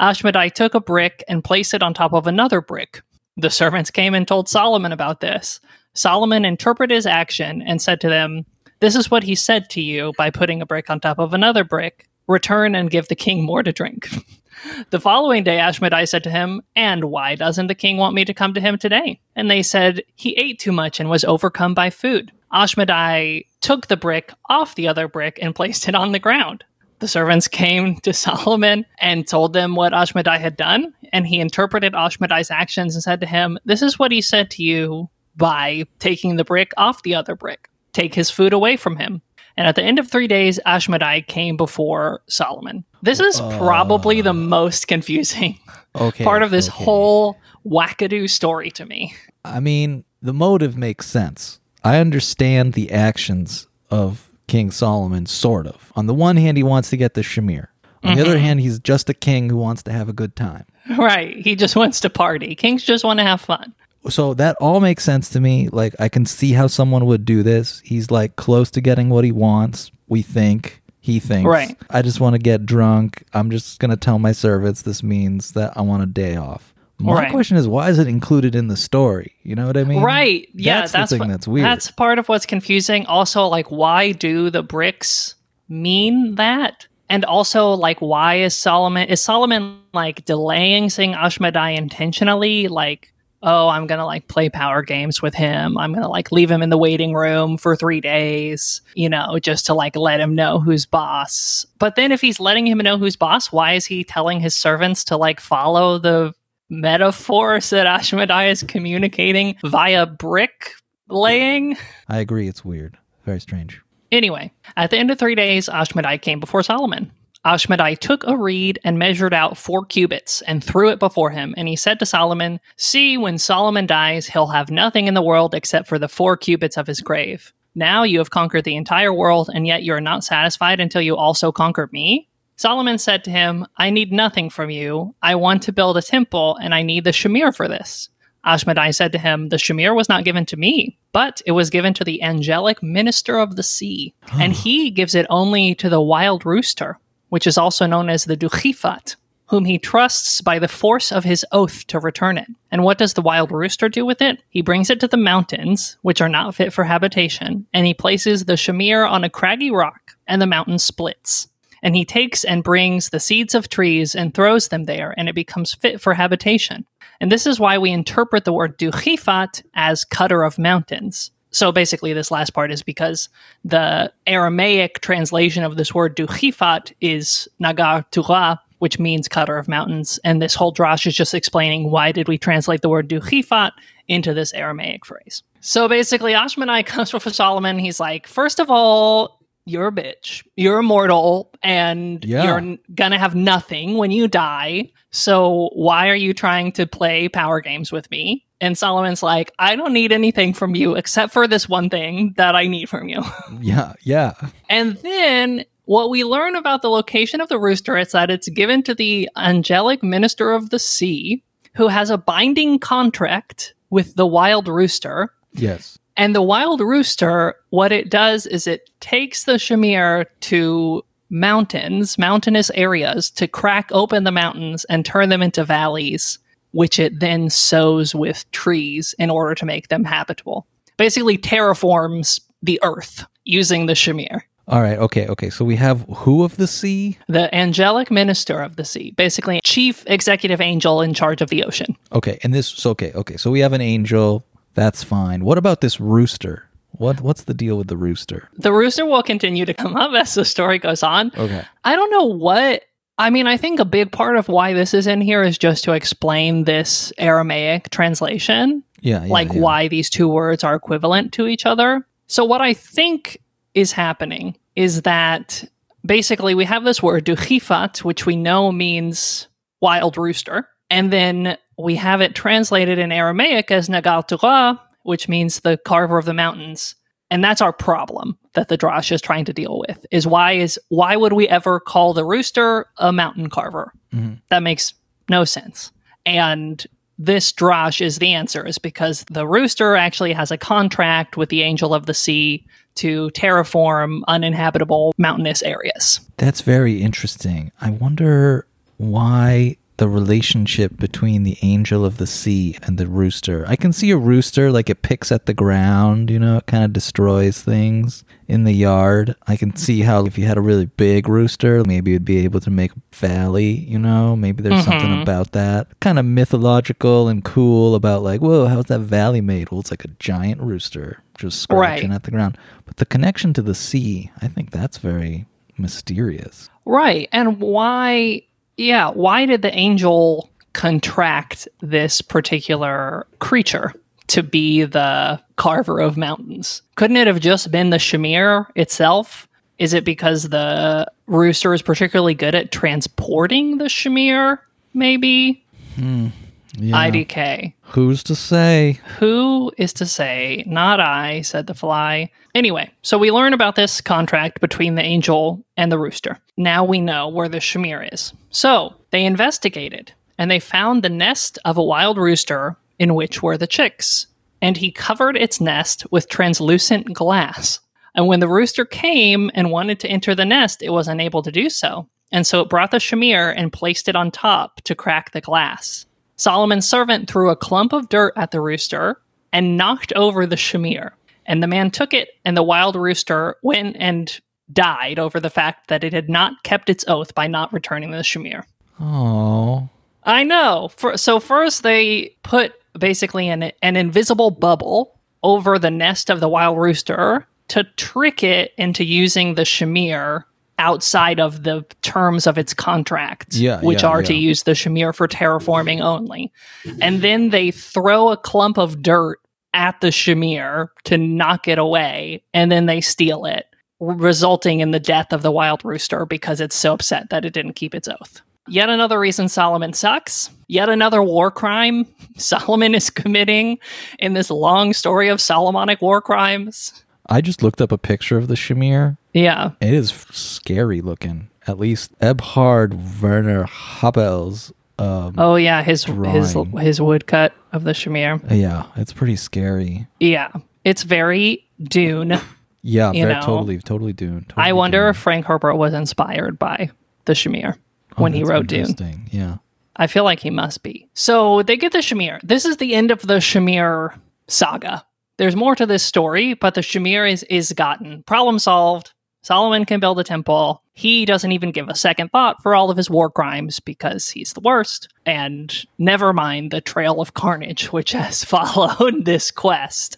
Ashmedai 0.00 0.54
took 0.54 0.74
a 0.74 0.80
brick 0.80 1.22
and 1.28 1.44
placed 1.44 1.74
it 1.74 1.82
on 1.82 1.92
top 1.92 2.14
of 2.14 2.26
another 2.26 2.62
brick. 2.62 3.02
The 3.36 3.50
servants 3.50 3.90
came 3.90 4.14
and 4.14 4.26
told 4.26 4.48
Solomon 4.48 4.92
about 4.92 5.20
this. 5.20 5.60
Solomon 5.92 6.46
interpreted 6.46 6.94
his 6.94 7.04
action 7.04 7.60
and 7.60 7.82
said 7.82 8.00
to 8.00 8.08
them, 8.08 8.46
This 8.80 8.96
is 8.96 9.10
what 9.10 9.22
he 9.22 9.36
said 9.36 9.70
to 9.70 9.80
you 9.80 10.12
by 10.18 10.30
putting 10.30 10.62
a 10.62 10.66
brick 10.66 10.90
on 10.90 10.98
top 10.98 11.18
of 11.20 11.34
another 11.34 11.62
brick. 11.62 12.08
Return 12.26 12.74
and 12.74 12.90
give 12.90 13.08
the 13.08 13.14
king 13.14 13.44
more 13.44 13.62
to 13.62 13.72
drink. 13.72 14.08
the 14.90 15.00
following 15.00 15.44
day, 15.44 15.58
Ashmedai 15.58 16.08
said 16.08 16.24
to 16.24 16.30
him, 16.30 16.62
And 16.76 17.04
why 17.04 17.34
doesn't 17.34 17.66
the 17.66 17.74
king 17.74 17.96
want 17.96 18.14
me 18.14 18.24
to 18.24 18.34
come 18.34 18.54
to 18.54 18.60
him 18.60 18.78
today? 18.78 19.20
And 19.34 19.50
they 19.50 19.62
said, 19.62 20.02
He 20.14 20.36
ate 20.36 20.58
too 20.58 20.72
much 20.72 21.00
and 21.00 21.10
was 21.10 21.24
overcome 21.24 21.74
by 21.74 21.90
food. 21.90 22.32
Ashmedai 22.52 23.46
took 23.60 23.86
the 23.86 23.96
brick 23.96 24.32
off 24.48 24.74
the 24.74 24.88
other 24.88 25.08
brick 25.08 25.38
and 25.40 25.54
placed 25.54 25.88
it 25.88 25.94
on 25.94 26.12
the 26.12 26.18
ground. 26.18 26.64
The 26.98 27.08
servants 27.08 27.48
came 27.48 27.96
to 28.00 28.12
Solomon 28.12 28.86
and 28.98 29.26
told 29.26 29.52
them 29.52 29.74
what 29.74 29.92
Ashmedai 29.92 30.38
had 30.38 30.56
done, 30.56 30.94
and 31.12 31.26
he 31.26 31.40
interpreted 31.40 31.94
Ashmedai's 31.94 32.50
actions 32.50 32.94
and 32.94 33.02
said 33.02 33.20
to 33.20 33.26
him, 33.26 33.58
This 33.64 33.82
is 33.82 33.98
what 33.98 34.12
he 34.12 34.20
said 34.20 34.50
to 34.52 34.62
you 34.62 35.08
by 35.36 35.84
taking 35.98 36.36
the 36.36 36.44
brick 36.44 36.72
off 36.76 37.02
the 37.02 37.14
other 37.14 37.34
brick. 37.34 37.68
Take 37.92 38.14
his 38.14 38.30
food 38.30 38.52
away 38.52 38.76
from 38.76 38.96
him. 38.96 39.22
And 39.56 39.66
at 39.66 39.76
the 39.76 39.82
end 39.82 39.98
of 39.98 40.10
three 40.10 40.26
days, 40.26 40.58
Ashmedai 40.66 41.26
came 41.26 41.56
before 41.56 42.22
Solomon. 42.26 42.84
This 43.02 43.20
is 43.20 43.40
uh, 43.40 43.58
probably 43.58 44.20
the 44.20 44.32
most 44.32 44.88
confusing 44.88 45.58
okay. 45.94 46.24
part 46.24 46.42
of 46.42 46.50
this 46.50 46.68
okay. 46.68 46.84
whole 46.84 47.36
wackadoo 47.66 48.28
story 48.28 48.70
to 48.72 48.86
me. 48.86 49.14
I 49.44 49.60
mean, 49.60 50.04
the 50.20 50.32
motive 50.32 50.76
makes 50.76 51.06
sense. 51.06 51.60
I 51.84 51.98
understand 51.98 52.74
the 52.74 52.92
actions 52.92 53.66
of 53.90 54.32
King 54.46 54.70
Solomon, 54.70 55.26
sort 55.26 55.66
of. 55.66 55.92
On 55.96 56.06
the 56.06 56.14
one 56.14 56.36
hand, 56.36 56.56
he 56.56 56.62
wants 56.62 56.90
to 56.90 56.96
get 56.96 57.14
the 57.14 57.22
Shamir. 57.22 57.68
On 58.04 58.16
the 58.16 58.22
other 58.22 58.34
mm-hmm. 58.34 58.44
hand, 58.44 58.60
he's 58.60 58.80
just 58.80 59.08
a 59.08 59.14
king 59.14 59.48
who 59.48 59.56
wants 59.56 59.84
to 59.84 59.92
have 59.92 60.08
a 60.08 60.12
good 60.12 60.34
time. 60.36 60.66
Right. 60.98 61.36
He 61.36 61.54
just 61.54 61.76
wants 61.76 62.00
to 62.00 62.10
party. 62.10 62.56
Kings 62.56 62.82
just 62.82 63.04
want 63.04 63.20
to 63.20 63.24
have 63.24 63.40
fun. 63.40 63.72
So 64.08 64.34
that 64.34 64.56
all 64.60 64.80
makes 64.80 65.04
sense 65.04 65.28
to 65.30 65.40
me. 65.40 65.68
Like, 65.70 65.94
I 66.00 66.08
can 66.08 66.26
see 66.26 66.52
how 66.52 66.66
someone 66.66 67.06
would 67.06 67.24
do 67.24 67.42
this. 67.42 67.80
He's 67.84 68.10
like 68.10 68.36
close 68.36 68.70
to 68.72 68.80
getting 68.80 69.08
what 69.10 69.24
he 69.24 69.32
wants, 69.32 69.90
we 70.08 70.22
think. 70.22 70.82
He 71.00 71.18
thinks. 71.18 71.46
Right. 71.48 71.76
I 71.90 72.02
just 72.02 72.20
want 72.20 72.34
to 72.34 72.38
get 72.38 72.64
drunk. 72.66 73.24
I'm 73.32 73.50
just 73.50 73.80
going 73.80 73.90
to 73.90 73.96
tell 73.96 74.18
my 74.20 74.32
servants 74.32 74.82
this 74.82 75.02
means 75.02 75.52
that 75.52 75.76
I 75.76 75.82
want 75.82 76.02
a 76.04 76.06
day 76.06 76.36
off. 76.36 76.72
My 76.98 77.14
Right. 77.14 77.30
question 77.32 77.56
is, 77.56 77.66
why 77.66 77.88
is 77.90 77.98
it 77.98 78.06
included 78.06 78.54
in 78.54 78.68
the 78.68 78.76
story? 78.76 79.32
You 79.42 79.56
know 79.56 79.66
what 79.66 79.76
I 79.76 79.82
mean? 79.82 80.00
Right. 80.02 80.48
Yeah, 80.54 80.80
That's, 80.82 80.92
that's, 80.92 81.10
the 81.10 81.18
thing 81.18 81.26
what- 81.28 81.32
that's 81.34 81.48
weird. 81.48 81.64
That's 81.66 81.90
part 81.90 82.20
of 82.20 82.28
what's 82.28 82.46
confusing. 82.46 83.04
Also, 83.06 83.46
like, 83.48 83.70
why 83.72 84.12
do 84.12 84.48
the 84.50 84.62
bricks 84.62 85.34
mean 85.68 86.36
that? 86.36 86.86
And 87.10 87.24
also, 87.24 87.70
like, 87.72 87.98
why 88.00 88.36
is 88.36 88.54
Solomon 88.56 89.08
is 89.08 89.20
Solomon 89.20 89.78
like 89.92 90.24
delaying 90.24 90.88
saying 90.88 91.12
Ashmedai 91.14 91.76
intentionally? 91.76 92.68
Like, 92.68 93.12
oh, 93.42 93.68
I'm 93.68 93.86
gonna 93.86 94.06
like 94.06 94.28
play 94.28 94.48
power 94.48 94.82
games 94.82 95.20
with 95.20 95.34
him. 95.34 95.76
I'm 95.78 95.92
gonna 95.92 96.08
like 96.08 96.32
leave 96.32 96.50
him 96.50 96.62
in 96.62 96.70
the 96.70 96.78
waiting 96.78 97.14
room 97.14 97.56
for 97.56 97.76
three 97.76 98.00
days, 98.00 98.80
you 98.94 99.08
know, 99.08 99.38
just 99.38 99.66
to 99.66 99.74
like 99.74 99.96
let 99.96 100.20
him 100.20 100.34
know 100.34 100.60
who's 100.60 100.86
boss. 100.86 101.66
But 101.78 101.96
then 101.96 102.12
if 102.12 102.20
he's 102.20 102.40
letting 102.40 102.66
him 102.66 102.78
know 102.78 102.98
who's 102.98 103.16
boss, 103.16 103.52
why 103.52 103.72
is 103.72 103.86
he 103.86 104.04
telling 104.04 104.40
his 104.40 104.54
servants 104.54 105.04
to 105.04 105.16
like 105.16 105.40
follow 105.40 105.98
the 105.98 106.32
metaphors 106.72 107.70
that 107.70 107.86
Ashmedai 107.86 108.50
is 108.50 108.62
communicating 108.62 109.56
via 109.62 110.06
brick 110.06 110.72
laying. 111.08 111.76
I 112.08 112.18
agree. 112.18 112.48
It's 112.48 112.64
weird. 112.64 112.98
Very 113.24 113.40
strange. 113.40 113.80
Anyway, 114.10 114.52
at 114.76 114.90
the 114.90 114.98
end 114.98 115.10
of 115.10 115.18
three 115.18 115.34
days, 115.34 115.68
Ashmedai 115.68 116.20
came 116.20 116.40
before 116.40 116.62
Solomon. 116.62 117.12
Ashmedai 117.44 117.98
took 117.98 118.24
a 118.24 118.36
reed 118.36 118.78
and 118.84 118.98
measured 118.98 119.34
out 119.34 119.58
four 119.58 119.84
cubits 119.84 120.42
and 120.42 120.62
threw 120.62 120.90
it 120.90 121.00
before 121.00 121.30
him. 121.30 121.54
And 121.56 121.66
he 121.66 121.74
said 121.74 121.98
to 121.98 122.06
Solomon, 122.06 122.60
See, 122.76 123.18
when 123.18 123.38
Solomon 123.38 123.86
dies, 123.86 124.26
he'll 124.26 124.48
have 124.48 124.70
nothing 124.70 125.08
in 125.08 125.14
the 125.14 125.22
world 125.22 125.54
except 125.54 125.88
for 125.88 125.98
the 125.98 126.08
four 126.08 126.36
cubits 126.36 126.76
of 126.76 126.86
his 126.86 127.00
grave. 127.00 127.52
Now 127.74 128.02
you 128.04 128.18
have 128.18 128.30
conquered 128.30 128.64
the 128.64 128.76
entire 128.76 129.12
world, 129.12 129.50
and 129.52 129.66
yet 129.66 129.82
you 129.82 129.92
are 129.94 130.00
not 130.00 130.24
satisfied 130.24 130.78
until 130.78 131.02
you 131.02 131.16
also 131.16 131.50
conquer 131.50 131.88
me? 131.90 132.28
Solomon 132.56 132.98
said 132.98 133.24
to 133.24 133.30
him, 133.30 133.66
I 133.76 133.90
need 133.90 134.12
nothing 134.12 134.50
from 134.50 134.70
you. 134.70 135.14
I 135.22 135.34
want 135.34 135.62
to 135.64 135.72
build 135.72 135.96
a 135.96 136.02
temple, 136.02 136.56
and 136.62 136.74
I 136.74 136.82
need 136.82 137.04
the 137.04 137.10
Shamir 137.10 137.54
for 137.56 137.66
this. 137.66 138.08
Ashmedai 138.44 138.94
said 138.94 139.12
to 139.12 139.18
him, 139.18 139.48
The 139.48 139.56
Shamir 139.56 139.94
was 139.94 140.08
not 140.08 140.24
given 140.24 140.44
to 140.46 140.56
me, 140.56 140.98
but 141.12 141.40
it 141.46 141.52
was 141.52 141.70
given 141.70 141.94
to 141.94 142.04
the 142.04 142.22
angelic 142.22 142.82
minister 142.82 143.38
of 143.38 143.56
the 143.56 143.62
sea, 143.62 144.14
and 144.34 144.52
he 144.52 144.90
gives 144.90 145.14
it 145.14 145.26
only 145.30 145.74
to 145.76 145.88
the 145.88 146.00
wild 146.00 146.44
rooster, 146.44 146.98
which 147.32 147.46
is 147.46 147.56
also 147.56 147.86
known 147.86 148.10
as 148.10 148.26
the 148.26 148.36
Duchifat, 148.36 149.16
whom 149.46 149.64
he 149.64 149.78
trusts 149.78 150.42
by 150.42 150.58
the 150.58 150.68
force 150.68 151.10
of 151.10 151.24
his 151.24 151.46
oath 151.50 151.86
to 151.86 151.98
return 151.98 152.36
it. 152.36 152.46
And 152.70 152.84
what 152.84 152.98
does 152.98 153.14
the 153.14 153.22
wild 153.22 153.50
rooster 153.50 153.88
do 153.88 154.04
with 154.04 154.20
it? 154.20 154.42
He 154.50 154.60
brings 154.60 154.90
it 154.90 155.00
to 155.00 155.08
the 155.08 155.16
mountains, 155.16 155.96
which 156.02 156.20
are 156.20 156.28
not 156.28 156.54
fit 156.54 156.74
for 156.74 156.84
habitation, 156.84 157.66
and 157.72 157.86
he 157.86 157.94
places 157.94 158.44
the 158.44 158.52
Shamir 158.52 159.10
on 159.10 159.24
a 159.24 159.30
craggy 159.30 159.70
rock, 159.70 160.12
and 160.26 160.42
the 160.42 160.46
mountain 160.46 160.78
splits. 160.78 161.48
And 161.82 161.96
he 161.96 162.04
takes 162.04 162.44
and 162.44 162.62
brings 162.62 163.08
the 163.08 163.18
seeds 163.18 163.54
of 163.54 163.70
trees 163.70 164.14
and 164.14 164.34
throws 164.34 164.68
them 164.68 164.84
there, 164.84 165.14
and 165.16 165.26
it 165.26 165.34
becomes 165.34 165.72
fit 165.72 166.02
for 166.02 166.12
habitation. 166.12 166.84
And 167.18 167.32
this 167.32 167.46
is 167.46 167.58
why 167.58 167.78
we 167.78 167.92
interpret 167.92 168.44
the 168.44 168.52
word 168.52 168.76
duchifat 168.76 169.62
as 169.72 170.04
cutter 170.04 170.42
of 170.42 170.58
mountains, 170.58 171.30
so 171.52 171.70
basically, 171.70 172.14
this 172.14 172.30
last 172.30 172.50
part 172.50 172.72
is 172.72 172.82
because 172.82 173.28
the 173.64 174.12
Aramaic 174.26 175.00
translation 175.00 175.62
of 175.62 175.76
this 175.76 175.94
word 175.94 176.16
duchifat 176.16 176.92
is 177.02 177.46
nagar 177.58 178.04
tura, 178.10 178.58
which 178.78 178.98
means 178.98 179.28
cutter 179.28 179.58
of 179.58 179.68
mountains. 179.68 180.18
And 180.24 180.40
this 180.40 180.54
whole 180.54 180.74
drash 180.74 181.06
is 181.06 181.14
just 181.14 181.34
explaining 181.34 181.90
why 181.90 182.10
did 182.10 182.26
we 182.26 182.38
translate 182.38 182.80
the 182.80 182.88
word 182.88 183.08
duchifat 183.08 183.72
into 184.08 184.34
this 184.34 184.52
Aramaic 184.54 185.04
phrase. 185.04 185.42
So 185.60 185.88
basically, 185.88 186.32
Ashmedai 186.32 186.84
comes 186.86 187.10
for 187.18 187.20
Solomon. 187.20 187.78
He's 187.78 188.00
like, 188.00 188.26
first 188.26 188.58
of 188.58 188.70
all, 188.70 189.41
you're 189.64 189.88
a 189.88 189.92
bitch. 189.92 190.44
You're 190.56 190.78
immortal 190.78 191.52
and 191.62 192.24
Yeah. 192.24 192.44
you're 192.44 192.76
gonna 192.94 193.18
have 193.18 193.34
nothing 193.34 193.96
when 193.96 194.10
you 194.10 194.28
die. 194.28 194.90
So 195.10 195.70
why 195.74 196.08
are 196.08 196.14
you 196.16 196.32
trying 196.34 196.72
to 196.72 196.86
play 196.86 197.28
power 197.28 197.60
games 197.60 197.92
with 197.92 198.10
me? 198.10 198.44
And 198.60 198.78
Solomon's 198.78 199.22
like, 199.22 199.52
I 199.58 199.74
don't 199.76 199.92
need 199.92 200.12
anything 200.12 200.52
from 200.54 200.74
you 200.74 200.94
except 200.94 201.32
for 201.32 201.46
this 201.48 201.68
one 201.68 201.90
thing 201.90 202.34
that 202.36 202.54
I 202.54 202.66
need 202.66 202.88
from 202.88 203.08
you. 203.08 203.22
Yeah, 203.60 203.92
yeah. 204.02 204.34
And 204.68 204.96
then 204.98 205.64
what 205.84 206.10
we 206.10 206.22
learn 206.24 206.54
about 206.56 206.82
the 206.82 206.90
location 206.90 207.40
of 207.40 207.48
the 207.48 207.58
rooster 207.58 207.96
is 207.96 208.12
that 208.12 208.30
it's 208.30 208.48
given 208.48 208.82
to 208.84 208.94
the 208.94 209.28
angelic 209.36 210.02
minister 210.02 210.52
of 210.52 210.70
the 210.70 210.78
sea, 210.78 211.42
who 211.74 211.88
has 211.88 212.08
a 212.10 212.18
binding 212.18 212.78
contract 212.78 213.74
with 213.90 214.14
the 214.14 214.26
wild 214.26 214.68
rooster. 214.68 215.32
Yes. 215.54 215.98
And 216.16 216.34
the 216.34 216.42
wild 216.42 216.80
rooster, 216.80 217.54
what 217.70 217.92
it 217.92 218.10
does 218.10 218.46
is 218.46 218.66
it 218.66 218.90
takes 219.00 219.44
the 219.44 219.52
shamir 219.52 220.26
to 220.40 221.02
mountains, 221.30 222.18
mountainous 222.18 222.70
areas, 222.74 223.30
to 223.30 223.48
crack 223.48 223.88
open 223.92 224.24
the 224.24 224.30
mountains 224.30 224.84
and 224.84 225.04
turn 225.04 225.30
them 225.30 225.42
into 225.42 225.64
valleys, 225.64 226.38
which 226.72 226.98
it 226.98 227.20
then 227.20 227.48
sows 227.48 228.14
with 228.14 228.50
trees 228.52 229.14
in 229.18 229.30
order 229.30 229.54
to 229.54 229.64
make 229.64 229.88
them 229.88 230.04
habitable. 230.04 230.66
Basically, 230.98 231.38
terraforms 231.38 232.40
the 232.62 232.78
earth 232.82 233.24
using 233.44 233.86
the 233.86 233.94
shamir. 233.94 234.42
All 234.68 234.80
right. 234.80 234.98
Okay. 234.98 235.26
Okay. 235.26 235.50
So 235.50 235.64
we 235.64 235.74
have 235.76 236.02
who 236.14 236.44
of 236.44 236.56
the 236.56 236.66
sea? 236.66 237.18
The 237.26 237.52
angelic 237.54 238.10
minister 238.10 238.60
of 238.60 238.76
the 238.76 238.84
sea, 238.84 239.10
basically, 239.16 239.60
chief 239.64 240.04
executive 240.06 240.60
angel 240.60 241.02
in 241.02 241.14
charge 241.14 241.42
of 241.42 241.50
the 241.50 241.64
ocean. 241.64 241.96
Okay. 242.12 242.38
And 242.42 242.54
this. 242.54 242.68
So 242.68 242.90
okay. 242.90 243.12
Okay. 243.12 243.36
So 243.36 243.50
we 243.50 243.60
have 243.60 243.72
an 243.72 243.80
angel. 243.80 244.44
That's 244.74 245.02
fine. 245.04 245.44
What 245.44 245.58
about 245.58 245.80
this 245.80 246.00
rooster? 246.00 246.68
What 246.92 247.20
What's 247.20 247.44
the 247.44 247.54
deal 247.54 247.76
with 247.76 247.88
the 247.88 247.96
rooster? 247.96 248.48
The 248.56 248.72
rooster 248.72 249.06
will 249.06 249.22
continue 249.22 249.64
to 249.64 249.74
come 249.74 249.96
up 249.96 250.12
as 250.16 250.34
the 250.34 250.44
story 250.44 250.78
goes 250.78 251.02
on. 251.02 251.32
Okay. 251.36 251.62
I 251.84 251.96
don't 251.96 252.10
know 252.10 252.24
what. 252.24 252.82
I 253.18 253.30
mean, 253.30 253.46
I 253.46 253.56
think 253.56 253.78
a 253.78 253.84
big 253.84 254.10
part 254.10 254.36
of 254.36 254.48
why 254.48 254.72
this 254.72 254.94
is 254.94 255.06
in 255.06 255.20
here 255.20 255.42
is 255.42 255.58
just 255.58 255.84
to 255.84 255.92
explain 255.92 256.64
this 256.64 257.12
Aramaic 257.18 257.90
translation, 257.90 258.82
Yeah. 259.00 259.24
yeah 259.24 259.32
like 259.32 259.52
yeah. 259.52 259.60
why 259.60 259.88
these 259.88 260.08
two 260.08 260.28
words 260.28 260.64
are 260.64 260.74
equivalent 260.74 261.32
to 261.34 261.46
each 261.46 261.66
other. 261.66 262.06
So, 262.26 262.44
what 262.44 262.62
I 262.62 262.72
think 262.72 263.38
is 263.74 263.92
happening 263.92 264.56
is 264.76 265.02
that 265.02 265.64
basically 266.04 266.54
we 266.54 266.64
have 266.64 266.84
this 266.84 267.02
word 267.02 267.26
duchifat, 267.26 267.98
which 268.04 268.26
we 268.26 268.36
know 268.36 268.72
means 268.72 269.46
wild 269.80 270.16
rooster, 270.16 270.68
and 270.90 271.12
then 271.12 271.56
we 271.82 271.96
have 271.96 272.20
it 272.20 272.34
translated 272.34 272.98
in 272.98 273.12
Aramaic 273.12 273.70
as 273.70 273.88
nagar 273.88 274.22
tura, 274.22 274.80
which 275.02 275.28
means 275.28 275.60
the 275.60 275.76
carver 275.78 276.18
of 276.18 276.24
the 276.24 276.34
mountains. 276.34 276.94
And 277.30 277.42
that's 277.42 277.60
our 277.60 277.72
problem 277.72 278.38
that 278.52 278.68
the 278.68 278.76
Drash 278.76 279.10
is 279.10 279.22
trying 279.22 279.46
to 279.46 279.52
deal 279.52 279.82
with 279.86 280.04
is 280.10 280.26
why 280.26 280.52
is 280.52 280.78
why 280.88 281.16
would 281.16 281.32
we 281.32 281.48
ever 281.48 281.80
call 281.80 282.12
the 282.12 282.24
rooster 282.24 282.86
a 282.98 283.12
mountain 283.12 283.48
carver? 283.48 283.92
Mhm. 284.14 284.38
That 284.50 284.62
makes 284.62 284.92
no 285.30 285.44
sense. 285.44 285.90
And 286.26 286.86
this 287.18 287.52
Drash 287.52 288.04
is 288.04 288.18
the 288.18 288.32
answer, 288.32 288.66
is 288.66 288.78
because 288.78 289.24
the 289.30 289.46
rooster 289.46 289.96
actually 289.96 290.32
has 290.32 290.50
a 290.50 290.58
contract 290.58 291.36
with 291.36 291.48
the 291.48 291.62
angel 291.62 291.94
of 291.94 292.06
the 292.06 292.14
sea 292.14 292.66
to 292.96 293.30
terraform 293.30 294.20
uninhabitable 294.28 295.14
mountainous 295.16 295.62
areas. 295.62 296.20
That's 296.36 296.60
very 296.60 297.00
interesting. 297.00 297.72
I 297.80 297.90
wonder 297.90 298.66
why 298.98 299.76
the 299.98 300.08
relationship 300.08 300.96
between 300.96 301.42
the 301.42 301.56
angel 301.62 302.04
of 302.04 302.16
the 302.16 302.26
sea 302.26 302.76
and 302.82 302.96
the 302.98 303.06
rooster. 303.06 303.64
I 303.68 303.76
can 303.76 303.92
see 303.92 304.10
a 304.10 304.16
rooster 304.16 304.72
like 304.72 304.88
it 304.90 305.02
picks 305.02 305.30
at 305.30 305.46
the 305.46 305.54
ground, 305.54 306.30
you 306.30 306.38
know, 306.38 306.56
it 306.56 306.66
kind 306.66 306.82
of 306.82 306.92
destroys 306.92 307.62
things 307.62 308.24
in 308.48 308.64
the 308.64 308.72
yard. 308.72 309.36
I 309.46 309.56
can 309.56 309.76
see 309.76 310.00
how 310.00 310.24
if 310.24 310.38
you 310.38 310.46
had 310.46 310.56
a 310.56 310.62
really 310.62 310.86
big 310.86 311.28
rooster, 311.28 311.84
maybe 311.84 312.12
you'd 312.12 312.24
be 312.24 312.38
able 312.38 312.60
to 312.60 312.70
make 312.70 312.92
a 312.92 313.16
valley, 313.16 313.70
you 313.70 313.98
know, 313.98 314.34
maybe 314.34 314.62
there's 314.62 314.84
something 314.84 315.10
Mhm. 315.10 315.22
about 315.22 315.52
that. 315.52 315.88
Kind 316.00 316.18
of 316.18 316.24
mythological 316.24 317.28
and 317.28 317.44
cool 317.44 317.94
about 317.94 318.22
like, 318.22 318.40
whoa, 318.40 318.66
how's 318.66 318.86
that 318.86 319.00
valley 319.00 319.40
made? 319.42 319.70
Well, 319.70 319.80
it's 319.80 319.90
like 319.90 320.04
a 320.04 320.10
giant 320.18 320.60
rooster 320.60 321.22
just 321.38 321.60
scratching 321.60 322.08
Right. 322.10 322.14
at 322.16 322.22
the 322.24 322.30
ground. 322.30 322.56
But 322.86 322.96
the 322.96 323.06
connection 323.06 323.52
to 323.54 323.62
the 323.62 323.74
sea, 323.74 324.30
I 324.40 324.48
think 324.48 324.70
that's 324.70 324.98
very 324.98 325.46
mysterious. 325.78 326.70
Right. 326.84 327.28
And 327.32 327.60
why, 327.60 328.42
yeah, 328.76 329.10
why 329.10 329.46
did 329.46 329.62
the 329.62 329.74
angel 329.74 330.50
contract 330.72 331.68
this 331.80 332.20
particular 332.20 333.26
creature 333.38 333.92
to 334.28 334.42
be 334.42 334.84
the 334.84 335.40
carver 335.56 336.00
of 336.00 336.16
mountains? 336.16 336.82
Couldn't 336.96 337.16
it 337.16 337.26
have 337.26 337.40
just 337.40 337.70
been 337.70 337.90
the 337.90 337.98
Shamir 337.98 338.66
itself? 338.74 339.48
Is 339.78 339.92
it 339.92 340.04
because 340.04 340.48
the 340.48 341.10
rooster 341.26 341.74
is 341.74 341.82
particularly 341.82 342.34
good 342.34 342.54
at 342.54 342.72
transporting 342.72 343.78
the 343.78 343.86
Shamir? 343.86 344.58
Maybe? 344.94 345.64
Hmm. 345.96 346.28
Yeah. 346.74 346.96
IDK. 346.96 347.74
Who's 347.82 348.22
to 348.24 348.34
say? 348.34 348.98
Who 349.18 349.72
is 349.76 349.92
to 349.94 350.06
say? 350.06 350.64
Not 350.66 351.00
I, 351.00 351.42
said 351.42 351.66
the 351.66 351.74
fly. 351.74 352.30
Anyway, 352.54 352.90
so 353.02 353.18
we 353.18 353.30
learn 353.30 353.52
about 353.52 353.76
this 353.76 354.00
contract 354.00 354.60
between 354.60 354.94
the 354.94 355.02
angel 355.02 355.64
and 355.76 355.90
the 355.90 355.98
rooster. 355.98 356.38
Now 356.56 356.84
we 356.84 357.00
know 357.00 357.28
where 357.28 357.48
the 357.48 357.58
Shamir 357.58 358.12
is. 358.12 358.32
So 358.50 358.94
they 359.10 359.24
investigated 359.24 360.12
and 360.38 360.50
they 360.50 360.60
found 360.60 361.02
the 361.02 361.08
nest 361.08 361.58
of 361.64 361.76
a 361.76 361.84
wild 361.84 362.18
rooster 362.18 362.76
in 362.98 363.14
which 363.14 363.42
were 363.42 363.58
the 363.58 363.66
chicks. 363.66 364.26
And 364.60 364.76
he 364.76 364.90
covered 364.92 365.36
its 365.36 365.60
nest 365.60 366.06
with 366.10 366.28
translucent 366.28 367.12
glass. 367.12 367.80
And 368.14 368.26
when 368.26 368.40
the 368.40 368.48
rooster 368.48 368.84
came 368.84 369.50
and 369.54 369.70
wanted 369.70 369.98
to 370.00 370.08
enter 370.08 370.34
the 370.34 370.44
nest, 370.44 370.82
it 370.82 370.90
was 370.90 371.08
unable 371.08 371.42
to 371.42 371.50
do 371.50 371.68
so. 371.68 372.06
And 372.30 372.46
so 372.46 372.60
it 372.60 372.68
brought 372.68 372.90
the 372.90 372.98
Shamir 372.98 373.52
and 373.56 373.72
placed 373.72 374.08
it 374.08 374.16
on 374.16 374.30
top 374.30 374.80
to 374.82 374.94
crack 374.94 375.32
the 375.32 375.40
glass. 375.40 376.06
Solomon's 376.42 376.88
servant 376.88 377.30
threw 377.30 377.50
a 377.50 377.56
clump 377.56 377.92
of 377.92 378.08
dirt 378.08 378.32
at 378.36 378.50
the 378.50 378.60
rooster 378.60 379.20
and 379.52 379.76
knocked 379.76 380.12
over 380.14 380.44
the 380.44 380.56
shamir. 380.56 381.12
And 381.46 381.62
the 381.62 381.68
man 381.68 381.92
took 381.92 382.12
it, 382.12 382.30
and 382.44 382.56
the 382.56 382.64
wild 382.64 382.96
rooster 382.96 383.54
went 383.62 383.96
and 384.00 384.40
died 384.72 385.20
over 385.20 385.38
the 385.38 385.50
fact 385.50 385.86
that 385.86 386.02
it 386.02 386.12
had 386.12 386.28
not 386.28 386.64
kept 386.64 386.90
its 386.90 387.04
oath 387.06 387.32
by 387.36 387.46
not 387.46 387.72
returning 387.72 388.10
the 388.10 388.18
shamir. 388.24 388.64
Oh, 388.98 389.88
I 390.24 390.42
know. 390.42 390.90
For, 390.96 391.16
so 391.16 391.38
first 391.38 391.84
they 391.84 392.34
put 392.42 392.72
basically 392.98 393.48
an, 393.48 393.70
an 393.80 393.94
invisible 393.94 394.50
bubble 394.50 395.16
over 395.44 395.78
the 395.78 395.92
nest 395.92 396.28
of 396.28 396.40
the 396.40 396.48
wild 396.48 396.76
rooster 396.76 397.46
to 397.68 397.84
trick 397.96 398.42
it 398.42 398.72
into 398.76 399.04
using 399.04 399.54
the 399.54 399.62
shamir 399.62 400.42
outside 400.78 401.38
of 401.38 401.62
the 401.62 401.84
terms 402.02 402.46
of 402.46 402.58
its 402.58 402.74
contract, 402.74 403.54
Yeah, 403.54 403.80
which 403.80 404.02
yeah, 404.02 404.08
are 404.08 404.22
to 404.22 404.34
use 404.34 404.64
the 404.64 404.72
shamir 404.72 405.14
for 405.14 405.28
terraforming 405.28 406.00
only. 406.00 406.52
And 407.00 407.22
then 407.22 407.50
they 407.50 407.70
throw 407.70 408.30
a 408.30 408.36
clump 408.36 408.78
of 408.78 409.02
dirt 409.02 409.38
at 409.74 410.00
the 410.00 410.08
shamir 410.08 410.88
to 411.04 411.18
knock 411.18 411.68
it 411.68 411.78
away, 411.78 412.42
and 412.52 412.70
then 412.70 412.86
they 412.86 413.00
steal 413.00 413.44
it, 413.44 413.66
resulting 414.00 414.80
in 414.80 414.90
the 414.90 415.00
death 415.00 415.32
of 415.32 415.42
the 415.42 415.52
wild 415.52 415.84
rooster 415.84 416.26
because 416.26 416.60
it's 416.60 416.76
so 416.76 416.94
upset 416.94 417.30
that 417.30 417.44
it 417.44 417.52
didn't 417.52 417.74
keep 417.74 417.94
its 417.94 418.08
oath. 418.08 418.42
Yet 418.68 418.88
another 418.88 419.18
reason 419.18 419.48
Solomon 419.48 419.92
sucks. 419.92 420.50
Yet 420.68 420.88
another 420.88 421.22
war 421.22 421.50
crime 421.50 422.06
Solomon 422.36 422.94
is 422.94 423.10
committing 423.10 423.78
in 424.18 424.34
this 424.34 424.50
long 424.50 424.92
story 424.92 425.28
of 425.28 425.40
Solomonic 425.40 426.00
war 426.00 426.20
crimes. 426.20 427.04
I 427.28 427.40
just 427.40 427.62
looked 427.62 427.80
up 427.80 427.92
a 427.92 427.98
picture 427.98 428.38
of 428.38 428.48
the 428.48 428.54
Shamir. 428.54 429.16
Yeah. 429.32 429.70
It 429.80 429.94
is 429.94 430.10
scary 430.30 431.00
looking. 431.00 431.48
At 431.66 431.78
least 431.78 432.12
Eberhard 432.20 433.20
Werner 433.22 433.64
Happel's. 433.64 434.72
Um, 434.98 435.34
Oh 435.38 435.54
yeah, 435.56 435.82
his 435.82 436.04
his 436.04 436.52
Drawing. 436.52 436.76
his 436.78 437.00
woodcut 437.00 437.54
of 437.72 437.84
the 437.84 437.92
Shamir. 437.92 438.40
Yeah, 438.50 438.86
it's 438.96 439.12
pretty 439.12 439.36
scary. 439.36 440.06
Yeah. 440.20 440.50
It's 440.84 441.02
very 441.04 441.66
Dune. 441.82 442.38
Yeah, 442.82 443.12
very, 443.12 443.34
totally, 443.36 443.78
totally 443.78 444.12
Dune. 444.12 444.44
Totally 444.48 444.68
I 444.68 444.72
wonder 444.72 445.02
Dune. 445.02 445.10
if 445.10 445.16
Frank 445.16 445.46
Herbert 445.46 445.76
was 445.76 445.94
inspired 445.94 446.58
by 446.58 446.90
the 447.26 447.32
Shamir 447.32 447.76
Oh, 448.18 448.22
when 448.22 448.32
he 448.32 448.42
wrote 448.42 448.66
Dune. 448.66 448.80
interesting. 448.80 449.28
Yeah. 449.30 449.58
I 449.96 450.08
feel 450.08 450.24
like 450.24 450.40
he 450.40 450.50
must 450.50 450.82
be. 450.82 451.08
So 451.14 451.62
they 451.62 451.76
get 451.76 451.92
the 451.92 451.98
Shamir. 451.98 452.40
This 452.42 452.64
is 452.64 452.78
the 452.78 452.94
end 452.94 453.10
of 453.12 453.22
the 453.22 453.34
Shamir 453.38 454.18
saga. 454.48 455.04
There's 455.38 455.54
more 455.56 455.76
to 455.76 455.86
this 455.86 456.02
story, 456.02 456.54
but 456.54 456.74
the 456.74 456.80
Shamir 456.80 457.30
is 457.30 457.44
is 457.44 457.72
gotten. 457.72 458.22
Problem 458.24 458.58
solved. 458.58 459.12
Solomon 459.42 459.84
can 459.84 460.00
build 460.00 460.20
a 460.20 460.24
temple. 460.24 460.82
He 460.94 461.24
doesn't 461.24 461.52
even 461.52 461.72
give 461.72 461.88
a 461.88 461.94
second 461.94 462.30
thought 462.30 462.62
for 462.62 462.74
all 462.74 462.90
of 462.90 462.96
his 462.96 463.10
war 463.10 463.28
crimes 463.28 463.80
because 463.80 464.28
he's 464.28 464.52
the 464.52 464.60
worst. 464.60 465.08
And 465.26 465.84
never 465.98 466.32
mind 466.32 466.70
the 466.70 466.80
trail 466.80 467.20
of 467.20 467.34
carnage, 467.34 467.92
which 467.92 468.12
has 468.12 468.44
followed 468.44 469.24
this 469.24 469.50
quest. 469.50 470.16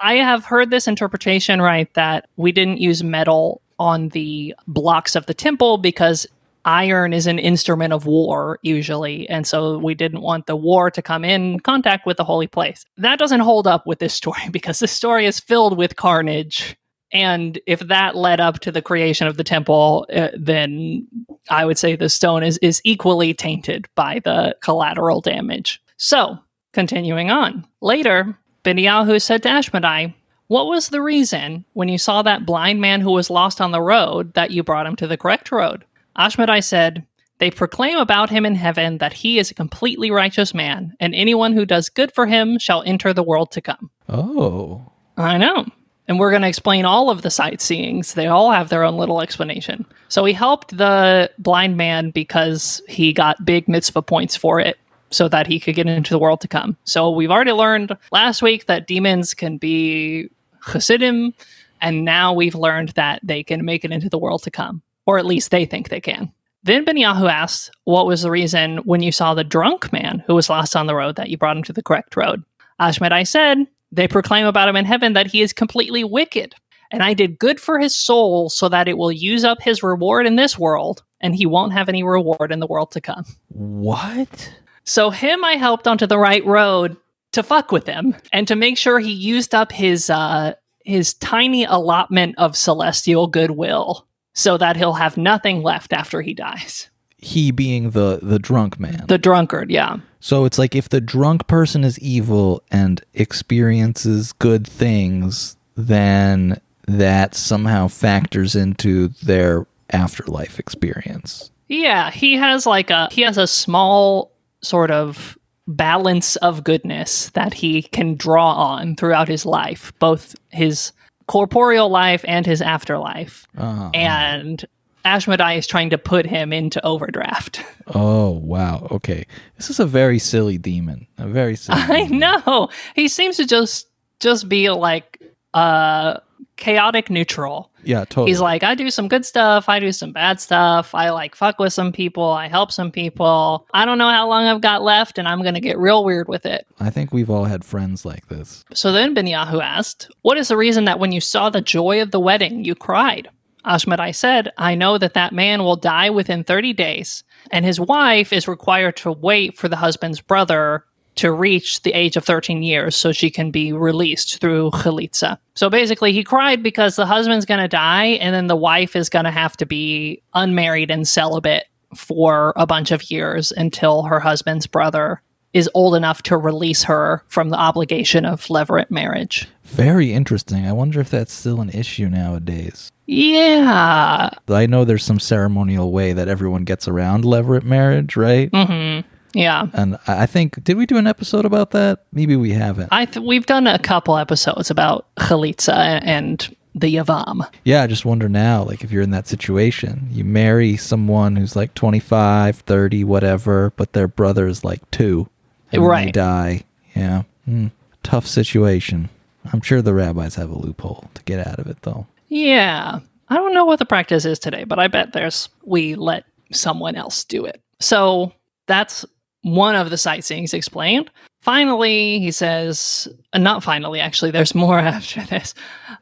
I 0.00 0.14
have 0.14 0.44
heard 0.44 0.70
this 0.70 0.86
interpretation, 0.86 1.60
right, 1.60 1.92
that 1.94 2.28
we 2.36 2.52
didn't 2.52 2.80
use 2.80 3.02
metal 3.02 3.60
on 3.78 4.10
the 4.10 4.54
blocks 4.68 5.16
of 5.16 5.26
the 5.26 5.34
temple 5.34 5.78
because 5.78 6.26
iron 6.66 7.12
is 7.12 7.26
an 7.26 7.38
instrument 7.38 7.92
of 7.92 8.04
war 8.04 8.58
usually 8.62 9.26
and 9.30 9.46
so 9.46 9.78
we 9.78 9.94
didn't 9.94 10.20
want 10.20 10.46
the 10.46 10.54
war 10.54 10.90
to 10.90 11.00
come 11.00 11.24
in 11.24 11.58
contact 11.60 12.04
with 12.04 12.18
the 12.18 12.24
holy 12.24 12.46
place 12.46 12.84
that 12.98 13.18
doesn't 13.18 13.40
hold 13.40 13.66
up 13.66 13.86
with 13.86 13.98
this 13.98 14.12
story 14.12 14.42
because 14.50 14.78
this 14.78 14.92
story 14.92 15.24
is 15.24 15.40
filled 15.40 15.78
with 15.78 15.96
carnage 15.96 16.76
and 17.12 17.60
if 17.66 17.80
that 17.80 18.16
led 18.16 18.40
up 18.40 18.60
to 18.60 18.72
the 18.72 18.82
creation 18.82 19.26
of 19.26 19.36
the 19.36 19.44
temple 19.44 20.06
uh, 20.14 20.28
then 20.36 21.06
i 21.50 21.64
would 21.64 21.78
say 21.78 21.96
the 21.96 22.08
stone 22.08 22.42
is 22.42 22.58
is 22.58 22.80
equally 22.84 23.34
tainted 23.34 23.86
by 23.94 24.20
the 24.24 24.56
collateral 24.62 25.20
damage 25.20 25.80
so 25.96 26.38
continuing 26.72 27.30
on 27.30 27.66
later 27.80 28.36
Benyahu 28.62 29.22
said 29.22 29.42
to 29.44 29.48
Ashmedai, 29.48 30.12
what 30.48 30.66
was 30.66 30.88
the 30.88 31.00
reason 31.00 31.64
when 31.74 31.88
you 31.88 31.96
saw 31.96 32.22
that 32.22 32.44
blind 32.44 32.80
man 32.80 33.00
who 33.00 33.12
was 33.12 33.30
lost 33.30 33.60
on 33.60 33.70
the 33.70 33.80
road 33.80 34.34
that 34.34 34.50
you 34.50 34.64
brought 34.64 34.86
him 34.86 34.96
to 34.96 35.06
the 35.06 35.16
correct 35.16 35.52
road? 35.52 35.84
Ashmedai 36.18 36.64
said, 36.64 37.06
They 37.38 37.52
proclaim 37.52 37.98
about 37.98 38.30
him 38.30 38.44
in 38.44 38.56
heaven 38.56 38.98
that 38.98 39.12
he 39.12 39.38
is 39.38 39.52
a 39.52 39.54
completely 39.54 40.10
righteous 40.10 40.52
man, 40.52 40.92
and 40.98 41.14
anyone 41.14 41.52
who 41.52 41.64
does 41.64 41.88
good 41.88 42.12
for 42.12 42.26
him 42.26 42.58
shall 42.58 42.82
enter 42.82 43.12
the 43.12 43.22
world 43.22 43.52
to 43.52 43.60
come. 43.60 43.92
Oh. 44.08 44.90
I 45.16 45.38
know. 45.38 45.66
And 46.10 46.18
we're 46.18 46.30
going 46.30 46.42
to 46.42 46.48
explain 46.48 46.84
all 46.84 47.08
of 47.08 47.22
the 47.22 47.28
sightseeings. 47.28 48.14
They 48.14 48.26
all 48.26 48.50
have 48.50 48.68
their 48.68 48.82
own 48.82 48.96
little 48.96 49.20
explanation. 49.20 49.86
So 50.08 50.24
he 50.24 50.32
helped 50.32 50.76
the 50.76 51.30
blind 51.38 51.76
man 51.76 52.10
because 52.10 52.82
he 52.88 53.12
got 53.12 53.44
big 53.44 53.68
mitzvah 53.68 54.02
points 54.02 54.34
for 54.34 54.58
it 54.58 54.76
so 55.10 55.28
that 55.28 55.46
he 55.46 55.60
could 55.60 55.76
get 55.76 55.86
into 55.86 56.12
the 56.12 56.18
world 56.18 56.40
to 56.40 56.48
come. 56.48 56.76
So 56.82 57.10
we've 57.10 57.30
already 57.30 57.52
learned 57.52 57.96
last 58.10 58.42
week 58.42 58.66
that 58.66 58.88
demons 58.88 59.34
can 59.34 59.56
be 59.56 60.28
Chassidim, 60.72 61.32
and 61.80 62.04
now 62.04 62.32
we've 62.32 62.56
learned 62.56 62.88
that 62.90 63.20
they 63.22 63.44
can 63.44 63.64
make 63.64 63.84
it 63.84 63.92
into 63.92 64.08
the 64.08 64.18
world 64.18 64.42
to 64.42 64.50
come, 64.50 64.82
or 65.06 65.16
at 65.16 65.26
least 65.26 65.52
they 65.52 65.64
think 65.64 65.90
they 65.90 66.00
can. 66.00 66.32
Then 66.64 66.84
Benyahu 66.84 67.30
asked, 67.30 67.70
What 67.84 68.06
was 68.06 68.22
the 68.22 68.32
reason 68.32 68.78
when 68.78 69.00
you 69.00 69.12
saw 69.12 69.34
the 69.34 69.44
drunk 69.44 69.92
man 69.92 70.24
who 70.26 70.34
was 70.34 70.50
lost 70.50 70.74
on 70.74 70.88
the 70.88 70.96
road 70.96 71.14
that 71.16 71.30
you 71.30 71.38
brought 71.38 71.56
him 71.56 71.62
to 71.62 71.72
the 71.72 71.84
correct 71.84 72.16
road? 72.16 72.42
Ashmedai 72.80 73.28
said, 73.28 73.68
They 73.92 74.08
proclaim 74.08 74.46
about 74.46 74.68
him 74.68 74.76
in 74.76 74.84
heaven 74.84 75.14
that 75.14 75.26
he 75.26 75.42
is 75.42 75.52
completely 75.52 76.04
wicked, 76.04 76.54
and 76.90 77.02
I 77.02 77.14
did 77.14 77.38
good 77.38 77.60
for 77.60 77.78
his 77.78 77.96
soul 77.96 78.50
so 78.50 78.68
that 78.68 78.88
it 78.88 78.98
will 78.98 79.12
use 79.12 79.44
up 79.44 79.60
his 79.62 79.82
reward 79.82 80.26
in 80.26 80.36
this 80.36 80.58
world, 80.58 81.02
and 81.20 81.34
he 81.34 81.46
won't 81.46 81.72
have 81.72 81.88
any 81.88 82.02
reward 82.02 82.52
in 82.52 82.60
the 82.60 82.66
world 82.66 82.92
to 82.92 83.00
come. 83.00 83.24
What? 83.48 84.54
So, 84.84 85.10
him 85.10 85.44
I 85.44 85.52
helped 85.52 85.86
onto 85.86 86.06
the 86.06 86.18
right 86.18 86.44
road 86.44 86.96
to 87.32 87.42
fuck 87.42 87.70
with 87.70 87.86
him 87.86 88.16
and 88.32 88.48
to 88.48 88.56
make 88.56 88.76
sure 88.76 88.98
he 88.98 89.12
used 89.12 89.54
up 89.54 89.72
his 89.72 90.10
uh 90.10 90.54
his 90.84 91.14
tiny 91.14 91.64
allotment 91.64 92.34
of 92.38 92.56
celestial 92.56 93.26
goodwill 93.26 94.06
so 94.34 94.56
that 94.56 94.76
he'll 94.76 94.94
have 94.94 95.16
nothing 95.16 95.62
left 95.62 95.92
after 95.92 96.22
he 96.22 96.34
dies. 96.34 96.88
He 97.18 97.50
being 97.50 97.90
the 97.90 98.18
the 98.22 98.38
drunk 98.38 98.80
man. 98.80 99.04
The 99.06 99.18
drunkard, 99.18 99.70
yeah. 99.70 99.98
So 100.20 100.44
it's 100.44 100.58
like 100.58 100.74
if 100.74 100.88
the 100.88 101.00
drunk 101.00 101.46
person 101.46 101.82
is 101.84 101.98
evil 101.98 102.62
and 102.70 103.02
experiences 103.14 104.32
good 104.34 104.66
things, 104.66 105.56
then 105.76 106.60
that 106.86 107.34
somehow 107.34 107.88
factors 107.88 108.54
into 108.54 109.08
their 109.22 109.66
afterlife 109.92 110.58
experience. 110.58 111.50
Yeah, 111.68 112.10
he 112.10 112.34
has 112.36 112.66
like 112.66 112.90
a 112.90 113.08
he 113.10 113.22
has 113.22 113.38
a 113.38 113.46
small 113.46 114.32
sort 114.62 114.90
of 114.90 115.38
balance 115.66 116.36
of 116.36 116.64
goodness 116.64 117.30
that 117.30 117.54
he 117.54 117.82
can 117.82 118.16
draw 118.16 118.52
on 118.52 118.96
throughout 118.96 119.28
his 119.28 119.46
life, 119.46 119.92
both 120.00 120.34
his 120.48 120.92
corporeal 121.26 121.88
life 121.88 122.24
and 122.26 122.44
his 122.44 122.60
afterlife. 122.60 123.46
Uh, 123.56 123.90
And 123.94 124.64
Ashmedai 125.04 125.58
is 125.58 125.66
trying 125.66 125.90
to 125.90 125.98
put 125.98 126.26
him 126.26 126.52
into 126.52 126.84
overdraft. 126.84 127.64
oh 127.94 128.30
wow. 128.30 128.86
Okay. 128.90 129.26
This 129.56 129.70
is 129.70 129.80
a 129.80 129.86
very 129.86 130.18
silly 130.18 130.58
demon. 130.58 131.06
A 131.18 131.26
very 131.26 131.56
silly. 131.56 131.80
I 131.80 132.04
demon. 132.04 132.18
know. 132.18 132.68
He 132.94 133.08
seems 133.08 133.36
to 133.36 133.46
just 133.46 133.88
just 134.20 134.48
be 134.48 134.70
like 134.70 135.22
uh 135.54 136.18
chaotic 136.56 137.10
neutral. 137.10 137.70
Yeah, 137.82 138.00
totally. 138.04 138.30
He's 138.30 138.40
like, 138.40 138.62
I 138.62 138.74
do 138.74 138.90
some 138.90 139.08
good 139.08 139.24
stuff, 139.24 139.68
I 139.68 139.80
do 139.80 139.90
some 139.90 140.12
bad 140.12 140.38
stuff, 140.38 140.94
I 140.94 141.08
like 141.10 141.34
fuck 141.34 141.58
with 141.58 141.72
some 141.72 141.90
people, 141.90 142.24
I 142.24 142.46
help 142.46 142.70
some 142.70 142.92
people. 142.92 143.66
I 143.72 143.86
don't 143.86 143.96
know 143.96 144.10
how 144.10 144.28
long 144.28 144.44
I've 144.44 144.60
got 144.60 144.82
left, 144.82 145.16
and 145.16 145.26
I'm 145.26 145.42
gonna 145.42 145.60
get 145.60 145.78
real 145.78 146.04
weird 146.04 146.28
with 146.28 146.44
it. 146.44 146.66
I 146.78 146.90
think 146.90 147.12
we've 147.12 147.30
all 147.30 147.44
had 147.46 147.64
friends 147.64 148.04
like 148.04 148.28
this. 148.28 148.64
So 148.74 148.92
then 148.92 149.14
Benyahu 149.14 149.62
asked, 149.62 150.10
What 150.22 150.36
is 150.36 150.48
the 150.48 150.56
reason 150.58 150.84
that 150.84 150.98
when 150.98 151.10
you 151.12 151.20
saw 151.20 151.48
the 151.48 151.62
joy 151.62 152.02
of 152.02 152.10
the 152.10 152.20
wedding, 152.20 152.64
you 152.64 152.74
cried? 152.74 153.28
Ashmedai 153.64 154.14
said, 154.14 154.52
I 154.58 154.74
know 154.74 154.98
that 154.98 155.14
that 155.14 155.32
man 155.32 155.62
will 155.62 155.76
die 155.76 156.10
within 156.10 156.44
30 156.44 156.72
days, 156.72 157.24
and 157.50 157.64
his 157.64 157.80
wife 157.80 158.32
is 158.32 158.48
required 158.48 158.96
to 158.98 159.12
wait 159.12 159.56
for 159.56 159.68
the 159.68 159.76
husband's 159.76 160.20
brother 160.20 160.84
to 161.16 161.32
reach 161.32 161.82
the 161.82 161.92
age 161.92 162.16
of 162.16 162.24
13 162.24 162.62
years 162.62 162.96
so 162.96 163.12
she 163.12 163.30
can 163.30 163.50
be 163.50 163.72
released 163.72 164.40
through 164.40 164.70
chalitza. 164.70 165.38
So 165.54 165.68
basically, 165.68 166.12
he 166.12 166.24
cried 166.24 166.62
because 166.62 166.96
the 166.96 167.06
husband's 167.06 167.44
going 167.44 167.60
to 167.60 167.68
die, 167.68 168.06
and 168.20 168.34
then 168.34 168.46
the 168.46 168.56
wife 168.56 168.96
is 168.96 169.08
going 169.08 169.24
to 169.26 169.30
have 169.30 169.56
to 169.58 169.66
be 169.66 170.22
unmarried 170.34 170.90
and 170.90 171.06
celibate 171.06 171.64
for 171.94 172.52
a 172.56 172.66
bunch 172.66 172.90
of 172.90 173.10
years 173.10 173.52
until 173.52 174.04
her 174.04 174.20
husband's 174.20 174.66
brother 174.66 175.20
is 175.52 175.68
old 175.74 175.94
enough 175.94 176.22
to 176.22 176.36
release 176.36 176.84
her 176.84 177.22
from 177.28 177.48
the 177.50 177.56
obligation 177.56 178.24
of 178.24 178.46
levirate 178.46 178.90
marriage. 178.90 179.48
Very 179.64 180.12
interesting. 180.12 180.66
I 180.66 180.72
wonder 180.72 181.00
if 181.00 181.10
that's 181.10 181.32
still 181.32 181.60
an 181.60 181.70
issue 181.70 182.08
nowadays. 182.08 182.92
Yeah. 183.06 184.30
I 184.48 184.66
know 184.66 184.84
there's 184.84 185.04
some 185.04 185.18
ceremonial 185.20 185.90
way 185.92 186.12
that 186.12 186.28
everyone 186.28 186.64
gets 186.64 186.86
around 186.86 187.24
levirate 187.24 187.64
marriage, 187.64 188.16
right? 188.16 188.48
hmm 188.52 189.00
Yeah. 189.32 189.66
And 189.72 189.98
I 190.06 190.26
think 190.26 190.62
did 190.62 190.76
we 190.76 190.86
do 190.86 190.96
an 190.96 191.06
episode 191.08 191.44
about 191.44 191.72
that? 191.72 192.04
Maybe 192.12 192.36
we 192.36 192.52
haven't. 192.52 192.88
I 192.92 193.04
th- 193.06 193.24
we've 193.26 193.46
done 193.46 193.66
a 193.66 193.78
couple 193.78 194.16
episodes 194.16 194.70
about 194.70 195.06
chalitza 195.16 196.00
and 196.04 196.56
the 196.74 196.94
yavam. 196.94 197.44
Yeah, 197.64 197.82
I 197.82 197.88
just 197.88 198.04
wonder 198.04 198.28
now, 198.28 198.62
like 198.62 198.84
if 198.84 198.92
you're 198.92 199.02
in 199.02 199.10
that 199.10 199.26
situation, 199.26 200.06
you 200.12 200.22
marry 200.24 200.76
someone 200.76 201.34
who's 201.34 201.56
like 201.56 201.74
25, 201.74 202.58
30, 202.58 203.02
whatever, 203.04 203.72
but 203.76 203.92
their 203.92 204.06
brother 204.06 204.46
is 204.46 204.62
like 204.64 204.88
two, 204.92 205.28
and 205.72 205.82
then 205.82 205.82
they 205.82 205.86
Right. 205.88 206.12
die. 206.14 206.64
Yeah, 206.94 207.22
Hmm. 207.44 207.68
tough 208.02 208.26
situation. 208.26 209.08
I'm 209.52 209.60
sure 209.62 209.80
the 209.82 209.94
rabbis 209.94 210.34
have 210.34 210.50
a 210.50 210.58
loophole 210.58 211.08
to 211.14 211.22
get 211.24 211.46
out 211.46 211.58
of 211.58 211.66
it, 211.66 211.82
though. 211.82 212.06
Yeah. 212.28 212.98
I 213.28 213.36
don't 213.36 213.54
know 213.54 213.64
what 213.64 213.78
the 213.78 213.84
practice 213.86 214.24
is 214.24 214.38
today, 214.38 214.64
but 214.64 214.78
I 214.78 214.88
bet 214.88 215.12
there's 215.12 215.48
we 215.64 215.94
let 215.94 216.24
someone 216.52 216.96
else 216.96 217.24
do 217.24 217.44
it. 217.44 217.60
So 217.78 218.32
that's 218.66 219.04
one 219.42 219.74
of 219.76 219.90
the 219.90 219.96
sightseeings 219.96 220.52
explained. 220.52 221.10
Finally, 221.40 222.18
he 222.20 222.30
says, 222.30 223.08
uh, 223.32 223.38
not 223.38 223.62
finally, 223.64 223.98
actually, 224.00 224.30
there's 224.30 224.54
more 224.54 224.78
after 224.96 225.22
this. 225.24 225.54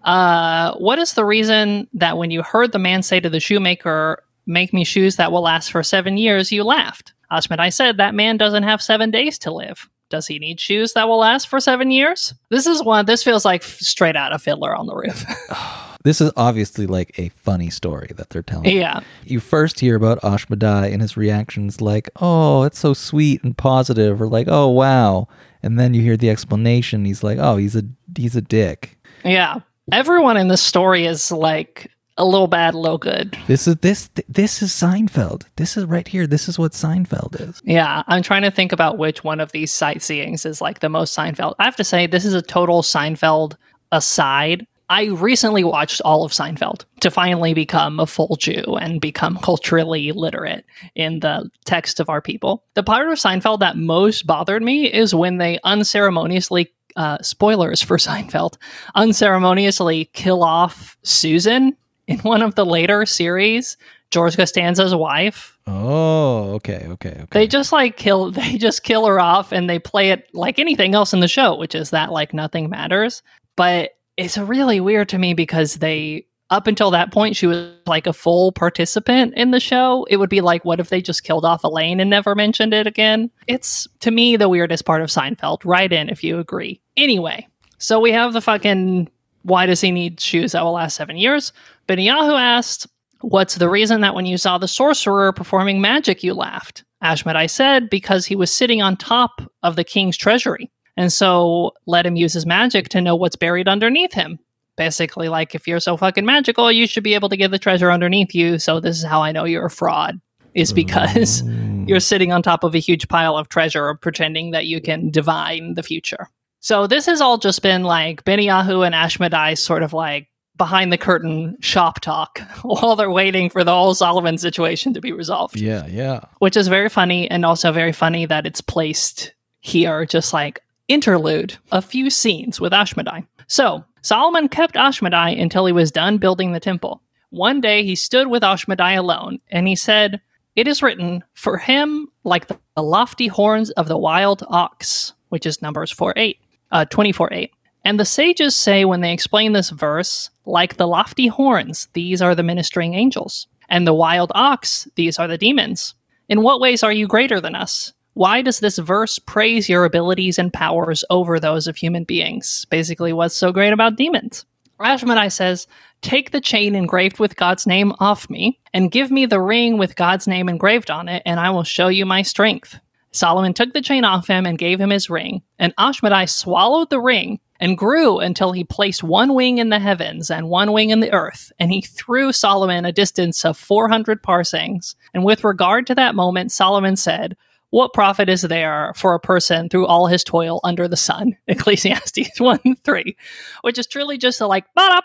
Uh, 0.04 0.74
what 0.78 0.98
is 0.98 1.12
the 1.14 1.24
reason 1.24 1.86
that 1.92 2.18
when 2.18 2.30
you 2.32 2.42
heard 2.42 2.72
the 2.72 2.78
man 2.78 3.02
say 3.02 3.20
to 3.20 3.30
the 3.30 3.40
shoemaker, 3.40 4.22
Make 4.50 4.72
me 4.72 4.82
shoes 4.82 5.16
that 5.16 5.30
will 5.30 5.42
last 5.42 5.70
for 5.70 5.82
seven 5.82 6.16
years, 6.16 6.50
you 6.50 6.64
laughed? 6.64 7.12
Ashmedai 7.30 7.72
said, 7.72 7.96
That 7.96 8.14
man 8.14 8.36
doesn't 8.36 8.62
have 8.62 8.82
seven 8.82 9.10
days 9.10 9.38
to 9.40 9.52
live. 9.52 9.88
Does 10.10 10.26
he 10.26 10.38
need 10.38 10.58
shoes 10.58 10.94
that 10.94 11.06
will 11.06 11.18
last 11.18 11.48
for 11.48 11.60
seven 11.60 11.90
years? 11.90 12.32
This 12.50 12.66
is 12.66 12.82
one, 12.82 13.04
this 13.06 13.22
feels 13.22 13.44
like 13.44 13.62
straight 13.62 14.16
out 14.16 14.32
of 14.32 14.42
Fiddler 14.42 14.74
on 14.74 14.86
the 14.86 14.94
Roof. 14.94 15.24
This 16.04 16.20
is 16.20 16.30
obviously 16.36 16.86
like 16.86 17.18
a 17.18 17.28
funny 17.30 17.70
story 17.70 18.10
that 18.16 18.30
they're 18.30 18.42
telling. 18.42 18.74
yeah. 18.74 19.00
You 19.24 19.40
first 19.40 19.80
hear 19.80 19.96
about 19.96 20.20
Ashmedai 20.22 20.92
and 20.92 21.02
his 21.02 21.16
reactions 21.16 21.80
like, 21.80 22.08
oh, 22.16 22.62
it's 22.62 22.78
so 22.78 22.94
sweet 22.94 23.42
and 23.42 23.54
positive, 23.58 24.22
or 24.22 24.28
like, 24.28 24.46
oh, 24.48 24.68
wow. 24.68 25.26
And 25.62 25.78
then 25.78 25.94
you 25.94 26.00
hear 26.00 26.16
the 26.16 26.30
explanation. 26.30 27.04
He's 27.04 27.24
like, 27.24 27.38
oh, 27.38 27.56
he's 27.56 27.74
a 27.74 27.82
he's 28.16 28.36
a 28.36 28.40
dick. 28.40 28.96
Yeah. 29.24 29.60
Everyone 29.90 30.36
in 30.36 30.48
this 30.48 30.62
story 30.62 31.04
is 31.04 31.32
like 31.32 31.90
a 32.18 32.24
little 32.24 32.48
bad, 32.48 32.74
a 32.74 32.78
little 32.78 32.98
good. 32.98 33.38
This 33.46 33.66
is 33.66 33.76
this 33.76 34.10
this 34.28 34.60
is 34.60 34.70
Seinfeld. 34.70 35.44
This 35.56 35.76
is 35.76 35.84
right 35.84 36.06
here. 36.06 36.26
This 36.26 36.48
is 36.48 36.58
what 36.58 36.72
Seinfeld 36.72 37.40
is. 37.40 37.62
Yeah. 37.64 38.02
I'm 38.08 38.22
trying 38.22 38.42
to 38.42 38.50
think 38.50 38.72
about 38.72 38.98
which 38.98 39.24
one 39.24 39.40
of 39.40 39.52
these 39.52 39.72
sightseeings 39.72 40.44
is 40.44 40.60
like 40.60 40.80
the 40.80 40.88
most 40.88 41.16
Seinfeld. 41.16 41.54
I 41.58 41.64
have 41.64 41.76
to 41.76 41.84
say, 41.84 42.06
this 42.06 42.24
is 42.24 42.34
a 42.34 42.42
total 42.42 42.82
Seinfeld 42.82 43.56
aside. 43.92 44.66
I 44.90 45.06
recently 45.06 45.64
watched 45.64 46.00
all 46.04 46.24
of 46.24 46.32
Seinfeld 46.32 46.84
to 47.00 47.10
finally 47.10 47.52
become 47.52 48.00
a 48.00 48.06
full 48.06 48.36
Jew 48.36 48.76
and 48.80 49.00
become 49.00 49.38
culturally 49.38 50.12
literate 50.12 50.64
in 50.94 51.20
the 51.20 51.50
text 51.66 52.00
of 52.00 52.08
our 52.08 52.22
people. 52.22 52.64
The 52.74 52.82
part 52.82 53.06
of 53.08 53.18
Seinfeld 53.18 53.60
that 53.60 53.76
most 53.76 54.26
bothered 54.26 54.62
me 54.62 54.90
is 54.90 55.14
when 55.14 55.36
they 55.36 55.58
unceremoniously, 55.62 56.72
uh, 56.96 57.18
spoilers 57.20 57.82
for 57.82 57.96
Seinfeld, 57.98 58.56
unceremoniously 58.94 60.06
kill 60.14 60.42
off 60.42 60.96
Susan 61.02 61.76
in 62.08 62.18
one 62.20 62.42
of 62.42 62.54
the 62.56 62.66
later 62.66 63.06
series, 63.06 63.76
George 64.10 64.36
Costanza's 64.36 64.94
wife. 64.94 65.58
Oh, 65.66 66.54
okay, 66.54 66.86
okay, 66.88 67.10
okay. 67.10 67.26
They 67.30 67.46
just 67.46 67.70
like 67.70 67.96
kill 67.96 68.30
they 68.32 68.56
just 68.56 68.82
kill 68.82 69.06
her 69.06 69.20
off 69.20 69.52
and 69.52 69.70
they 69.70 69.78
play 69.78 70.10
it 70.10 70.28
like 70.34 70.58
anything 70.58 70.94
else 70.94 71.12
in 71.12 71.20
the 71.20 71.28
show, 71.28 71.54
which 71.54 71.74
is 71.74 71.90
that 71.90 72.10
like 72.10 72.34
nothing 72.34 72.70
matters. 72.70 73.22
But 73.56 73.90
it's 74.16 74.38
really 74.38 74.80
weird 74.80 75.08
to 75.10 75.18
me 75.18 75.34
because 75.34 75.74
they 75.74 76.24
up 76.50 76.66
until 76.66 76.90
that 76.90 77.12
point 77.12 77.36
she 77.36 77.46
was 77.46 77.70
like 77.86 78.06
a 78.06 78.12
full 78.14 78.52
participant 78.52 79.34
in 79.36 79.50
the 79.50 79.60
show. 79.60 80.06
It 80.08 80.16
would 80.16 80.30
be 80.30 80.40
like 80.40 80.64
what 80.64 80.80
if 80.80 80.88
they 80.88 81.02
just 81.02 81.24
killed 81.24 81.44
off 81.44 81.62
Elaine 81.62 82.00
and 82.00 82.08
never 82.08 82.34
mentioned 82.34 82.72
it 82.72 82.86
again? 82.86 83.30
It's 83.46 83.86
to 84.00 84.10
me 84.10 84.36
the 84.36 84.48
weirdest 84.48 84.86
part 84.86 85.02
of 85.02 85.10
Seinfeld. 85.10 85.58
Write 85.66 85.92
in 85.92 86.08
if 86.08 86.24
you 86.24 86.38
agree. 86.38 86.80
Anyway, 86.96 87.46
so 87.76 88.00
we 88.00 88.10
have 88.12 88.32
the 88.32 88.40
fucking 88.40 89.10
why 89.42 89.66
does 89.66 89.80
he 89.80 89.90
need 89.90 90.20
shoes 90.20 90.52
that 90.52 90.64
will 90.64 90.72
last 90.72 90.96
seven 90.96 91.16
years? 91.16 91.52
Benyahu 91.88 92.38
asked, 92.38 92.86
What's 93.20 93.56
the 93.56 93.68
reason 93.68 94.00
that 94.02 94.14
when 94.14 94.26
you 94.26 94.38
saw 94.38 94.58
the 94.58 94.68
sorcerer 94.68 95.32
performing 95.32 95.80
magic, 95.80 96.22
you 96.22 96.34
laughed? 96.34 96.84
Ashmedai 97.02 97.50
said, 97.50 97.90
Because 97.90 98.26
he 98.26 98.36
was 98.36 98.52
sitting 98.52 98.80
on 98.80 98.96
top 98.96 99.42
of 99.62 99.76
the 99.76 99.84
king's 99.84 100.16
treasury. 100.16 100.70
And 100.96 101.12
so 101.12 101.72
let 101.86 102.06
him 102.06 102.16
use 102.16 102.32
his 102.32 102.46
magic 102.46 102.88
to 102.90 103.00
know 103.00 103.16
what's 103.16 103.36
buried 103.36 103.68
underneath 103.68 104.12
him. 104.12 104.38
Basically, 104.76 105.28
like, 105.28 105.54
if 105.54 105.66
you're 105.66 105.80
so 105.80 105.96
fucking 105.96 106.24
magical, 106.24 106.70
you 106.70 106.86
should 106.86 107.02
be 107.02 107.14
able 107.14 107.28
to 107.28 107.36
get 107.36 107.50
the 107.50 107.58
treasure 107.58 107.90
underneath 107.90 108.34
you. 108.34 108.58
So 108.58 108.78
this 108.78 108.98
is 108.98 109.04
how 109.04 109.22
I 109.22 109.32
know 109.32 109.44
you're 109.44 109.66
a 109.66 109.70
fraud, 109.70 110.20
is 110.54 110.72
because 110.72 111.42
mm. 111.42 111.88
you're 111.88 111.98
sitting 111.98 112.32
on 112.32 112.42
top 112.42 112.62
of 112.62 112.74
a 112.74 112.78
huge 112.78 113.08
pile 113.08 113.36
of 113.36 113.48
treasure 113.48 113.94
pretending 113.94 114.52
that 114.52 114.66
you 114.66 114.80
can 114.80 115.10
divine 115.10 115.74
the 115.74 115.82
future. 115.82 116.28
So 116.60 116.86
this 116.86 117.06
has 117.06 117.20
all 117.20 117.38
just 117.38 117.62
been 117.62 117.84
like 117.84 118.24
Benyahu 118.24 118.84
and 118.84 118.94
Ashmedai 118.94 119.56
sort 119.56 119.82
of 119.82 119.92
like 119.92 120.28
behind 120.56 120.92
the 120.92 120.98
curtain 120.98 121.56
shop 121.60 122.00
talk 122.00 122.40
while 122.62 122.96
they're 122.96 123.10
waiting 123.10 123.48
for 123.48 123.64
the 123.64 123.72
whole 123.72 123.94
Solomon 123.94 124.36
situation 124.38 124.92
to 124.92 125.00
be 125.00 125.12
resolved. 125.12 125.58
Yeah, 125.58 125.86
yeah. 125.86 126.20
Which 126.40 126.56
is 126.56 126.68
very 126.68 126.88
funny 126.88 127.30
and 127.30 127.46
also 127.46 127.72
very 127.72 127.92
funny 127.92 128.26
that 128.26 128.44
it's 128.44 128.60
placed 128.60 129.34
here, 129.60 130.04
just 130.04 130.32
like 130.32 130.60
interlude, 130.88 131.56
a 131.70 131.80
few 131.80 132.10
scenes 132.10 132.60
with 132.60 132.72
Ashmedai. 132.72 133.26
So 133.46 133.84
Solomon 134.02 134.48
kept 134.48 134.74
Ashmedai 134.74 135.40
until 135.40 135.64
he 135.66 135.72
was 135.72 135.92
done 135.92 136.18
building 136.18 136.52
the 136.52 136.60
temple. 136.60 137.02
One 137.30 137.60
day 137.60 137.84
he 137.84 137.94
stood 137.94 138.28
with 138.28 138.42
Ashmedai 138.42 138.96
alone, 138.96 139.38
and 139.50 139.68
he 139.68 139.76
said, 139.76 140.20
It 140.56 140.66
is 140.66 140.82
written, 140.82 141.22
for 141.34 141.58
him 141.58 142.08
like 142.24 142.48
the, 142.48 142.58
lofty 142.76 143.26
horns 143.26 143.70
of 143.70 143.88
the 143.88 143.98
wild 143.98 144.44
ox, 144.48 145.12
which 145.28 145.44
is 145.46 145.60
Numbers 145.60 145.90
4 145.90 146.14
8 146.16 146.38
uh, 146.70 146.84
24 146.86 147.32
8. 147.32 147.50
And 147.84 147.98
the 147.98 148.04
sages 148.04 148.54
say 148.54 148.84
when 148.84 149.00
they 149.00 149.12
explain 149.12 149.52
this 149.52 149.70
verse, 149.70 150.30
like 150.44 150.76
the 150.76 150.86
lofty 150.86 151.26
horns, 151.26 151.88
these 151.92 152.20
are 152.20 152.34
the 152.34 152.42
ministering 152.42 152.94
angels, 152.94 153.46
and 153.68 153.86
the 153.86 153.94
wild 153.94 154.32
ox, 154.34 154.88
these 154.96 155.18
are 155.18 155.28
the 155.28 155.38
demons. 155.38 155.94
In 156.28 156.42
what 156.42 156.60
ways 156.60 156.82
are 156.82 156.92
you 156.92 157.06
greater 157.06 157.40
than 157.40 157.54
us? 157.54 157.92
Why 158.14 158.42
does 158.42 158.58
this 158.60 158.78
verse 158.78 159.18
praise 159.18 159.68
your 159.68 159.84
abilities 159.84 160.38
and 160.38 160.52
powers 160.52 161.04
over 161.08 161.38
those 161.38 161.66
of 161.66 161.76
human 161.76 162.04
beings? 162.04 162.66
Basically, 162.68 163.12
what's 163.12 163.36
so 163.36 163.52
great 163.52 163.72
about 163.72 163.96
demons? 163.96 164.44
Ashmedai 164.80 165.30
says, 165.30 165.66
Take 166.02 166.30
the 166.30 166.40
chain 166.40 166.74
engraved 166.74 167.18
with 167.18 167.36
God's 167.36 167.66
name 167.66 167.92
off 168.00 168.28
me, 168.28 168.58
and 168.72 168.90
give 168.90 169.10
me 169.10 169.26
the 169.26 169.40
ring 169.40 169.78
with 169.78 169.96
God's 169.96 170.28
name 170.28 170.48
engraved 170.48 170.90
on 170.90 171.08
it, 171.08 171.22
and 171.26 171.40
I 171.40 171.50
will 171.50 171.64
show 171.64 171.88
you 171.88 172.06
my 172.06 172.22
strength. 172.22 172.78
Solomon 173.12 173.54
took 173.54 173.72
the 173.72 173.82
chain 173.82 174.04
off 174.04 174.26
him 174.26 174.46
and 174.46 174.58
gave 174.58 174.80
him 174.80 174.90
his 174.90 175.10
ring, 175.10 175.42
and 175.58 175.74
Ashmedai 175.76 176.28
swallowed 176.28 176.90
the 176.90 177.00
ring 177.00 177.40
and 177.60 177.76
grew 177.76 178.18
until 178.18 178.52
he 178.52 178.64
placed 178.64 179.02
one 179.02 179.34
wing 179.34 179.58
in 179.58 179.68
the 179.68 179.78
heavens 179.78 180.30
and 180.30 180.48
one 180.48 180.72
wing 180.72 180.90
in 180.90 181.00
the 181.00 181.12
earth, 181.12 181.52
and 181.58 181.72
he 181.72 181.80
threw 181.80 182.32
Solomon 182.32 182.84
a 182.84 182.92
distance 182.92 183.44
of 183.44 183.56
400 183.56 184.22
parasangs. 184.22 184.94
And 185.14 185.24
with 185.24 185.44
regard 185.44 185.86
to 185.88 185.94
that 185.96 186.14
moment, 186.14 186.52
Solomon 186.52 186.96
said, 186.96 187.36
What 187.70 187.92
profit 187.92 188.28
is 188.28 188.42
there 188.42 188.92
for 188.94 189.14
a 189.14 189.20
person 189.20 189.68
through 189.68 189.86
all 189.86 190.06
his 190.06 190.22
toil 190.22 190.60
under 190.62 190.86
the 190.86 190.96
sun? 190.96 191.36
Ecclesiastes 191.48 192.38
1 192.38 192.60
3, 192.84 193.16
which 193.62 193.78
is 193.78 193.86
truly 193.86 194.18
just 194.18 194.40
a 194.40 194.46
like, 194.46 194.66
oh 194.76 195.00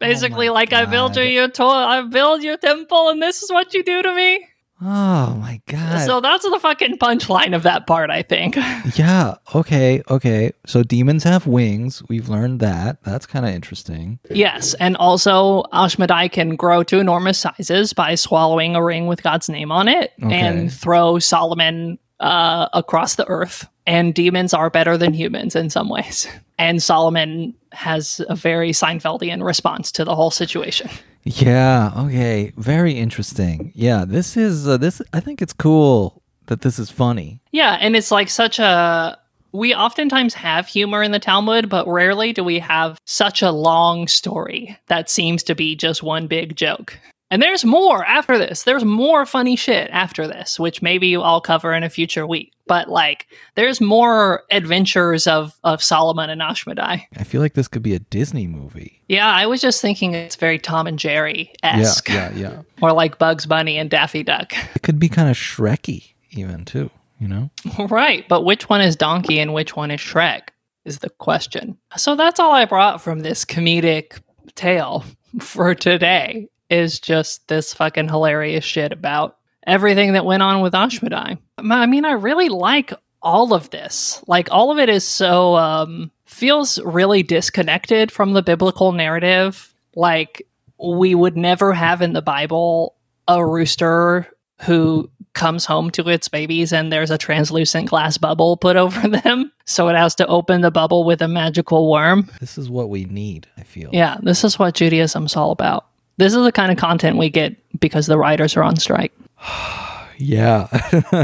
basically, 0.00 0.48
Oh 0.48 0.54
like, 0.54 0.72
I 0.72 0.86
built 0.86 1.14
God. 1.14 1.20
you 1.20 1.28
your 1.28 1.48
toil, 1.48 1.70
I 1.70 2.02
built 2.02 2.42
your 2.42 2.56
temple, 2.56 3.10
and 3.10 3.22
this 3.22 3.42
is 3.42 3.52
what 3.52 3.74
you 3.74 3.84
do 3.84 4.02
to 4.02 4.14
me. 4.14 4.46
Oh 4.80 5.34
my 5.34 5.60
god. 5.66 6.06
So 6.06 6.20
that's 6.20 6.48
the 6.48 6.58
fucking 6.60 6.98
punchline 6.98 7.54
of 7.54 7.64
that 7.64 7.86
part, 7.86 8.10
I 8.10 8.22
think. 8.22 8.56
yeah. 8.96 9.34
Okay. 9.54 10.02
Okay. 10.08 10.52
So 10.66 10.82
demons 10.84 11.24
have 11.24 11.46
wings. 11.48 12.02
We've 12.08 12.28
learned 12.28 12.60
that. 12.60 13.02
That's 13.02 13.26
kind 13.26 13.44
of 13.44 13.52
interesting. 13.52 14.20
yes, 14.30 14.74
and 14.74 14.96
also 14.98 15.64
Ashmedai 15.72 16.30
can 16.30 16.54
grow 16.56 16.82
to 16.84 16.98
enormous 17.00 17.38
sizes 17.38 17.92
by 17.92 18.14
swallowing 18.14 18.76
a 18.76 18.84
ring 18.84 19.06
with 19.08 19.22
God's 19.22 19.48
name 19.48 19.72
on 19.72 19.88
it 19.88 20.12
Okay. 20.22 20.34
and 20.34 20.72
throw 20.72 21.18
Solomon 21.18 21.98
uh, 22.20 22.68
across 22.72 23.16
the 23.16 23.26
earth. 23.26 23.66
And 23.86 24.14
demons 24.14 24.52
are 24.52 24.68
better 24.70 24.96
than 24.98 25.14
humans 25.14 25.56
in 25.56 25.70
some 25.70 25.88
ways. 25.88 26.28
And 26.58 26.82
Solomon 26.82 27.54
has 27.72 28.20
a 28.28 28.34
very 28.34 28.70
Seinfeldian 28.70 29.42
response 29.44 29.92
to 29.92 30.04
the 30.04 30.14
whole 30.14 30.30
situation. 30.30 30.90
Yeah. 31.24 31.92
Okay. 31.96 32.52
Very 32.56 32.92
interesting. 32.92 33.72
Yeah. 33.74 34.04
This 34.06 34.36
is 34.36 34.66
uh, 34.66 34.76
this. 34.76 35.02
I 35.12 35.20
think 35.20 35.42
it's 35.42 35.52
cool 35.52 36.22
that 36.46 36.62
this 36.62 36.78
is 36.78 36.90
funny. 36.90 37.40
Yeah, 37.52 37.76
and 37.80 37.94
it's 37.96 38.10
like 38.10 38.28
such 38.28 38.58
a. 38.58 39.18
We 39.52 39.74
oftentimes 39.74 40.34
have 40.34 40.66
humor 40.66 41.02
in 41.02 41.10
the 41.10 41.18
Talmud, 41.18 41.70
but 41.70 41.88
rarely 41.88 42.34
do 42.34 42.44
we 42.44 42.58
have 42.58 42.98
such 43.06 43.40
a 43.40 43.50
long 43.50 44.06
story 44.06 44.78
that 44.88 45.08
seems 45.08 45.42
to 45.44 45.54
be 45.54 45.74
just 45.74 46.02
one 46.02 46.26
big 46.26 46.54
joke. 46.54 46.98
And 47.30 47.42
there's 47.42 47.64
more 47.64 48.04
after 48.06 48.38
this. 48.38 48.62
There's 48.62 48.84
more 48.84 49.26
funny 49.26 49.54
shit 49.54 49.90
after 49.90 50.26
this, 50.26 50.58
which 50.58 50.80
maybe 50.80 51.14
I'll 51.16 51.40
cover 51.42 51.74
in 51.74 51.82
a 51.82 51.90
future 51.90 52.26
week. 52.26 52.52
But 52.66 52.88
like, 52.88 53.26
there's 53.54 53.80
more 53.80 54.44
adventures 54.50 55.26
of 55.26 55.58
of 55.64 55.82
Solomon 55.82 56.30
and 56.30 56.40
Ashmedai. 56.40 57.02
I 57.16 57.24
feel 57.24 57.40
like 57.40 57.54
this 57.54 57.68
could 57.68 57.82
be 57.82 57.94
a 57.94 57.98
Disney 57.98 58.46
movie. 58.46 59.02
Yeah, 59.08 59.28
I 59.28 59.46
was 59.46 59.60
just 59.60 59.82
thinking 59.82 60.14
it's 60.14 60.36
very 60.36 60.58
Tom 60.58 60.86
and 60.86 60.98
Jerry 60.98 61.52
esque, 61.62 62.08
Yeah. 62.08 62.30
Yeah. 62.34 62.50
Yeah. 62.50 62.62
or 62.82 62.92
like 62.92 63.18
Bugs 63.18 63.46
Bunny 63.46 63.76
and 63.78 63.90
Daffy 63.90 64.22
Duck. 64.22 64.52
It 64.74 64.82
could 64.82 64.98
be 64.98 65.08
kind 65.08 65.28
of 65.28 65.36
Shreky 65.36 66.12
even 66.30 66.64
too. 66.64 66.90
You 67.18 67.28
know. 67.28 67.50
Right, 67.90 68.26
but 68.28 68.44
which 68.44 68.68
one 68.68 68.80
is 68.80 68.96
Donkey 68.96 69.38
and 69.38 69.52
which 69.52 69.74
one 69.76 69.90
is 69.90 70.00
Shrek 70.00 70.48
is 70.84 71.00
the 71.00 71.10
question. 71.10 71.76
So 71.96 72.16
that's 72.16 72.38
all 72.40 72.52
I 72.52 72.64
brought 72.64 73.02
from 73.02 73.20
this 73.20 73.44
comedic 73.44 74.20
tale 74.54 75.04
for 75.40 75.74
today 75.74 76.48
is 76.70 77.00
just 77.00 77.46
this 77.48 77.74
fucking 77.74 78.08
hilarious 78.08 78.64
shit 78.64 78.92
about 78.92 79.36
everything 79.66 80.14
that 80.14 80.24
went 80.24 80.42
on 80.42 80.60
with 80.60 80.72
Ashmedai. 80.72 81.38
I 81.58 81.86
mean, 81.86 82.04
I 82.04 82.12
really 82.12 82.48
like 82.48 82.92
all 83.22 83.52
of 83.52 83.70
this. 83.70 84.22
Like 84.26 84.48
all 84.50 84.70
of 84.70 84.78
it 84.78 84.88
is 84.88 85.04
so 85.04 85.56
um 85.56 86.10
feels 86.24 86.78
really 86.82 87.22
disconnected 87.22 88.12
from 88.12 88.32
the 88.32 88.42
biblical 88.42 88.92
narrative. 88.92 89.74
Like 89.94 90.46
we 90.78 91.14
would 91.14 91.36
never 91.36 91.72
have 91.72 92.02
in 92.02 92.12
the 92.12 92.22
Bible 92.22 92.94
a 93.26 93.44
rooster 93.44 94.28
who 94.62 95.10
comes 95.34 95.64
home 95.64 95.90
to 95.90 96.08
its 96.08 96.28
babies 96.28 96.72
and 96.72 96.92
there's 96.92 97.10
a 97.10 97.18
translucent 97.18 97.88
glass 97.88 98.18
bubble 98.18 98.56
put 98.56 98.76
over 98.84 99.08
them. 99.08 99.52
So 99.66 99.88
it 99.88 99.96
has 99.96 100.14
to 100.16 100.26
open 100.26 100.60
the 100.62 100.70
bubble 100.70 101.04
with 101.04 101.20
a 101.22 101.28
magical 101.28 101.90
worm. 101.90 102.30
This 102.40 102.56
is 102.58 102.70
what 102.70 102.88
we 102.88 103.04
need. 103.04 103.46
I 103.56 103.62
feel. 103.62 103.90
Yeah, 103.92 104.16
this 104.22 104.44
is 104.44 104.58
what 104.58 104.74
Judaism's 104.74 105.36
all 105.36 105.50
about. 105.50 105.86
This 106.18 106.34
is 106.34 106.44
the 106.44 106.52
kind 106.52 106.70
of 106.70 106.76
content 106.78 107.16
we 107.16 107.30
get 107.30 107.56
because 107.80 108.06
the 108.06 108.18
writers 108.18 108.56
are 108.56 108.62
on 108.62 108.76
strike. 108.76 109.12
Yeah. 110.20 110.66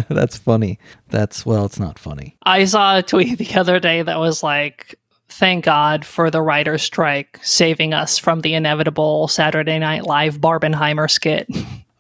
That's 0.09 0.39
funny. 0.39 0.79
That's 1.09 1.45
well. 1.45 1.65
It's 1.65 1.81
not 1.81 1.99
funny. 1.99 2.37
I 2.45 2.65
saw 2.65 2.99
a 2.99 3.03
tweet 3.03 3.39
the 3.39 3.55
other 3.59 3.81
day 3.81 4.03
that 4.03 4.21
was 4.21 4.45
like, 4.45 4.95
thank 5.29 5.65
God 5.65 6.05
for 6.05 6.31
the 6.31 6.41
writer's 6.41 6.83
strike 6.83 7.41
saving 7.43 7.93
us 7.93 8.19
from 8.19 8.43
the 8.43 8.55
inevitable 8.55 9.27
Saturday 9.27 9.81
Night 9.81 10.07
Live 10.07 10.39
Barbenheimer 10.41 11.11
skit. 11.11 11.49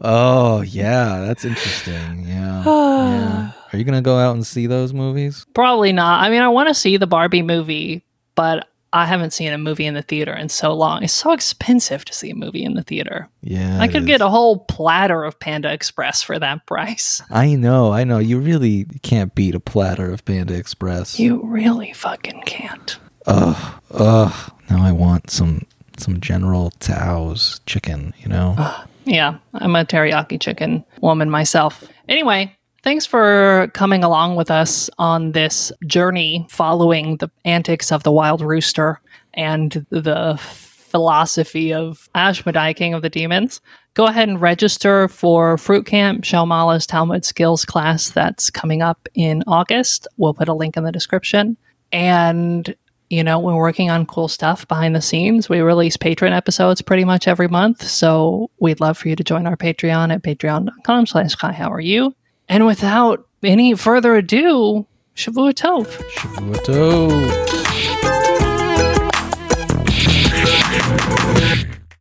Oh 0.06 0.60
yeah. 0.60 1.20
That's 1.20 1.46
interesting. 1.46 2.26
Yeah. 2.26 2.62
yeah. 2.66 3.52
Are 3.72 3.78
you 3.78 3.84
gonna 3.84 4.02
go 4.02 4.18
out 4.18 4.34
and 4.34 4.46
see 4.46 4.66
those 4.66 4.92
movies? 4.92 5.46
Probably 5.54 5.92
not. 5.92 6.22
I 6.22 6.28
mean, 6.28 6.42
I 6.42 6.48
want 6.48 6.68
to 6.68 6.74
see 6.74 6.98
the 6.98 7.06
Barbie 7.06 7.40
movie, 7.40 8.04
but 8.34 8.68
I 8.94 9.06
haven't 9.06 9.32
seen 9.32 9.52
a 9.52 9.58
movie 9.58 9.86
in 9.86 9.94
the 9.94 10.02
theater 10.02 10.32
in 10.32 10.48
so 10.48 10.72
long. 10.72 11.02
It's 11.02 11.12
so 11.12 11.32
expensive 11.32 12.04
to 12.04 12.12
see 12.14 12.30
a 12.30 12.34
movie 12.34 12.62
in 12.62 12.74
the 12.74 12.84
theater. 12.84 13.28
Yeah. 13.42 13.80
I 13.80 13.88
could 13.88 14.06
get 14.06 14.20
a 14.20 14.28
whole 14.28 14.60
platter 14.60 15.24
of 15.24 15.36
Panda 15.40 15.72
Express 15.72 16.22
for 16.22 16.38
that 16.38 16.64
price. 16.66 17.20
I 17.28 17.56
know. 17.56 17.92
I 17.92 18.04
know. 18.04 18.20
You 18.20 18.38
really 18.38 18.84
can't 19.02 19.34
beat 19.34 19.56
a 19.56 19.60
platter 19.60 20.12
of 20.12 20.24
Panda 20.24 20.54
Express. 20.54 21.18
You 21.18 21.42
really 21.44 21.92
fucking 21.92 22.42
can't. 22.46 22.96
Ugh. 23.26 23.82
Ugh. 23.90 24.52
Now 24.70 24.84
I 24.84 24.92
want 24.92 25.28
some 25.28 25.66
some 25.96 26.20
General 26.20 26.70
Tao's 26.78 27.60
chicken. 27.66 28.14
You 28.18 28.28
know. 28.28 28.74
Yeah, 29.04 29.38
I'm 29.54 29.74
a 29.74 29.84
teriyaki 29.84 30.40
chicken 30.40 30.84
woman 31.00 31.30
myself. 31.30 31.84
Anyway, 32.08 32.56
thanks 32.84 33.06
for 33.06 33.70
coming 33.72 34.04
along 34.04 34.36
with 34.36 34.50
us 34.50 34.90
on 34.98 35.32
this 35.32 35.72
journey 35.86 36.46
following 36.50 37.16
the 37.16 37.30
antics 37.46 37.90
of 37.90 38.02
the 38.02 38.12
wild 38.12 38.42
rooster 38.42 39.00
and 39.32 39.86
the 39.88 40.36
philosophy 40.38 41.72
of 41.72 42.08
Ashmedai, 42.14 42.76
King 42.76 42.92
of 42.92 43.00
the 43.00 43.08
Demons, 43.08 43.62
go 43.94 44.04
ahead 44.04 44.28
and 44.28 44.40
register 44.40 45.08
for 45.08 45.56
Frootcamp, 45.56 46.24
Shalmala's 46.24 46.86
Talmud 46.86 47.24
Skills 47.24 47.64
class 47.64 48.10
that's 48.10 48.50
coming 48.50 48.82
up 48.82 49.08
in 49.14 49.42
August. 49.46 50.06
We'll 50.18 50.34
put 50.34 50.48
a 50.48 50.54
link 50.54 50.76
in 50.76 50.84
the 50.84 50.92
description. 50.92 51.56
And, 51.90 52.76
you 53.08 53.24
know, 53.24 53.38
we're 53.38 53.56
working 53.56 53.90
on 53.90 54.04
cool 54.04 54.28
stuff 54.28 54.68
behind 54.68 54.94
the 54.94 55.00
scenes. 55.00 55.48
We 55.48 55.62
release 55.62 55.96
Patreon 55.96 56.36
episodes 56.36 56.82
pretty 56.82 57.04
much 57.04 57.26
every 57.26 57.48
month. 57.48 57.82
So 57.82 58.50
we'd 58.60 58.80
love 58.80 58.98
for 58.98 59.08
you 59.08 59.16
to 59.16 59.24
join 59.24 59.46
our 59.46 59.56
Patreon 59.56 60.12
at 60.12 60.22
patreon.com 60.22 61.06
slash 61.06 61.34
hi, 61.34 61.52
how 61.52 61.72
are 61.72 61.80
you? 61.80 62.14
And 62.48 62.66
without 62.66 63.26
any 63.42 63.74
further 63.74 64.14
ado, 64.16 64.86
Shavua 65.16 65.52
Tov. 65.54 65.86
Shavua 66.14 66.56
Tov. 66.64 67.44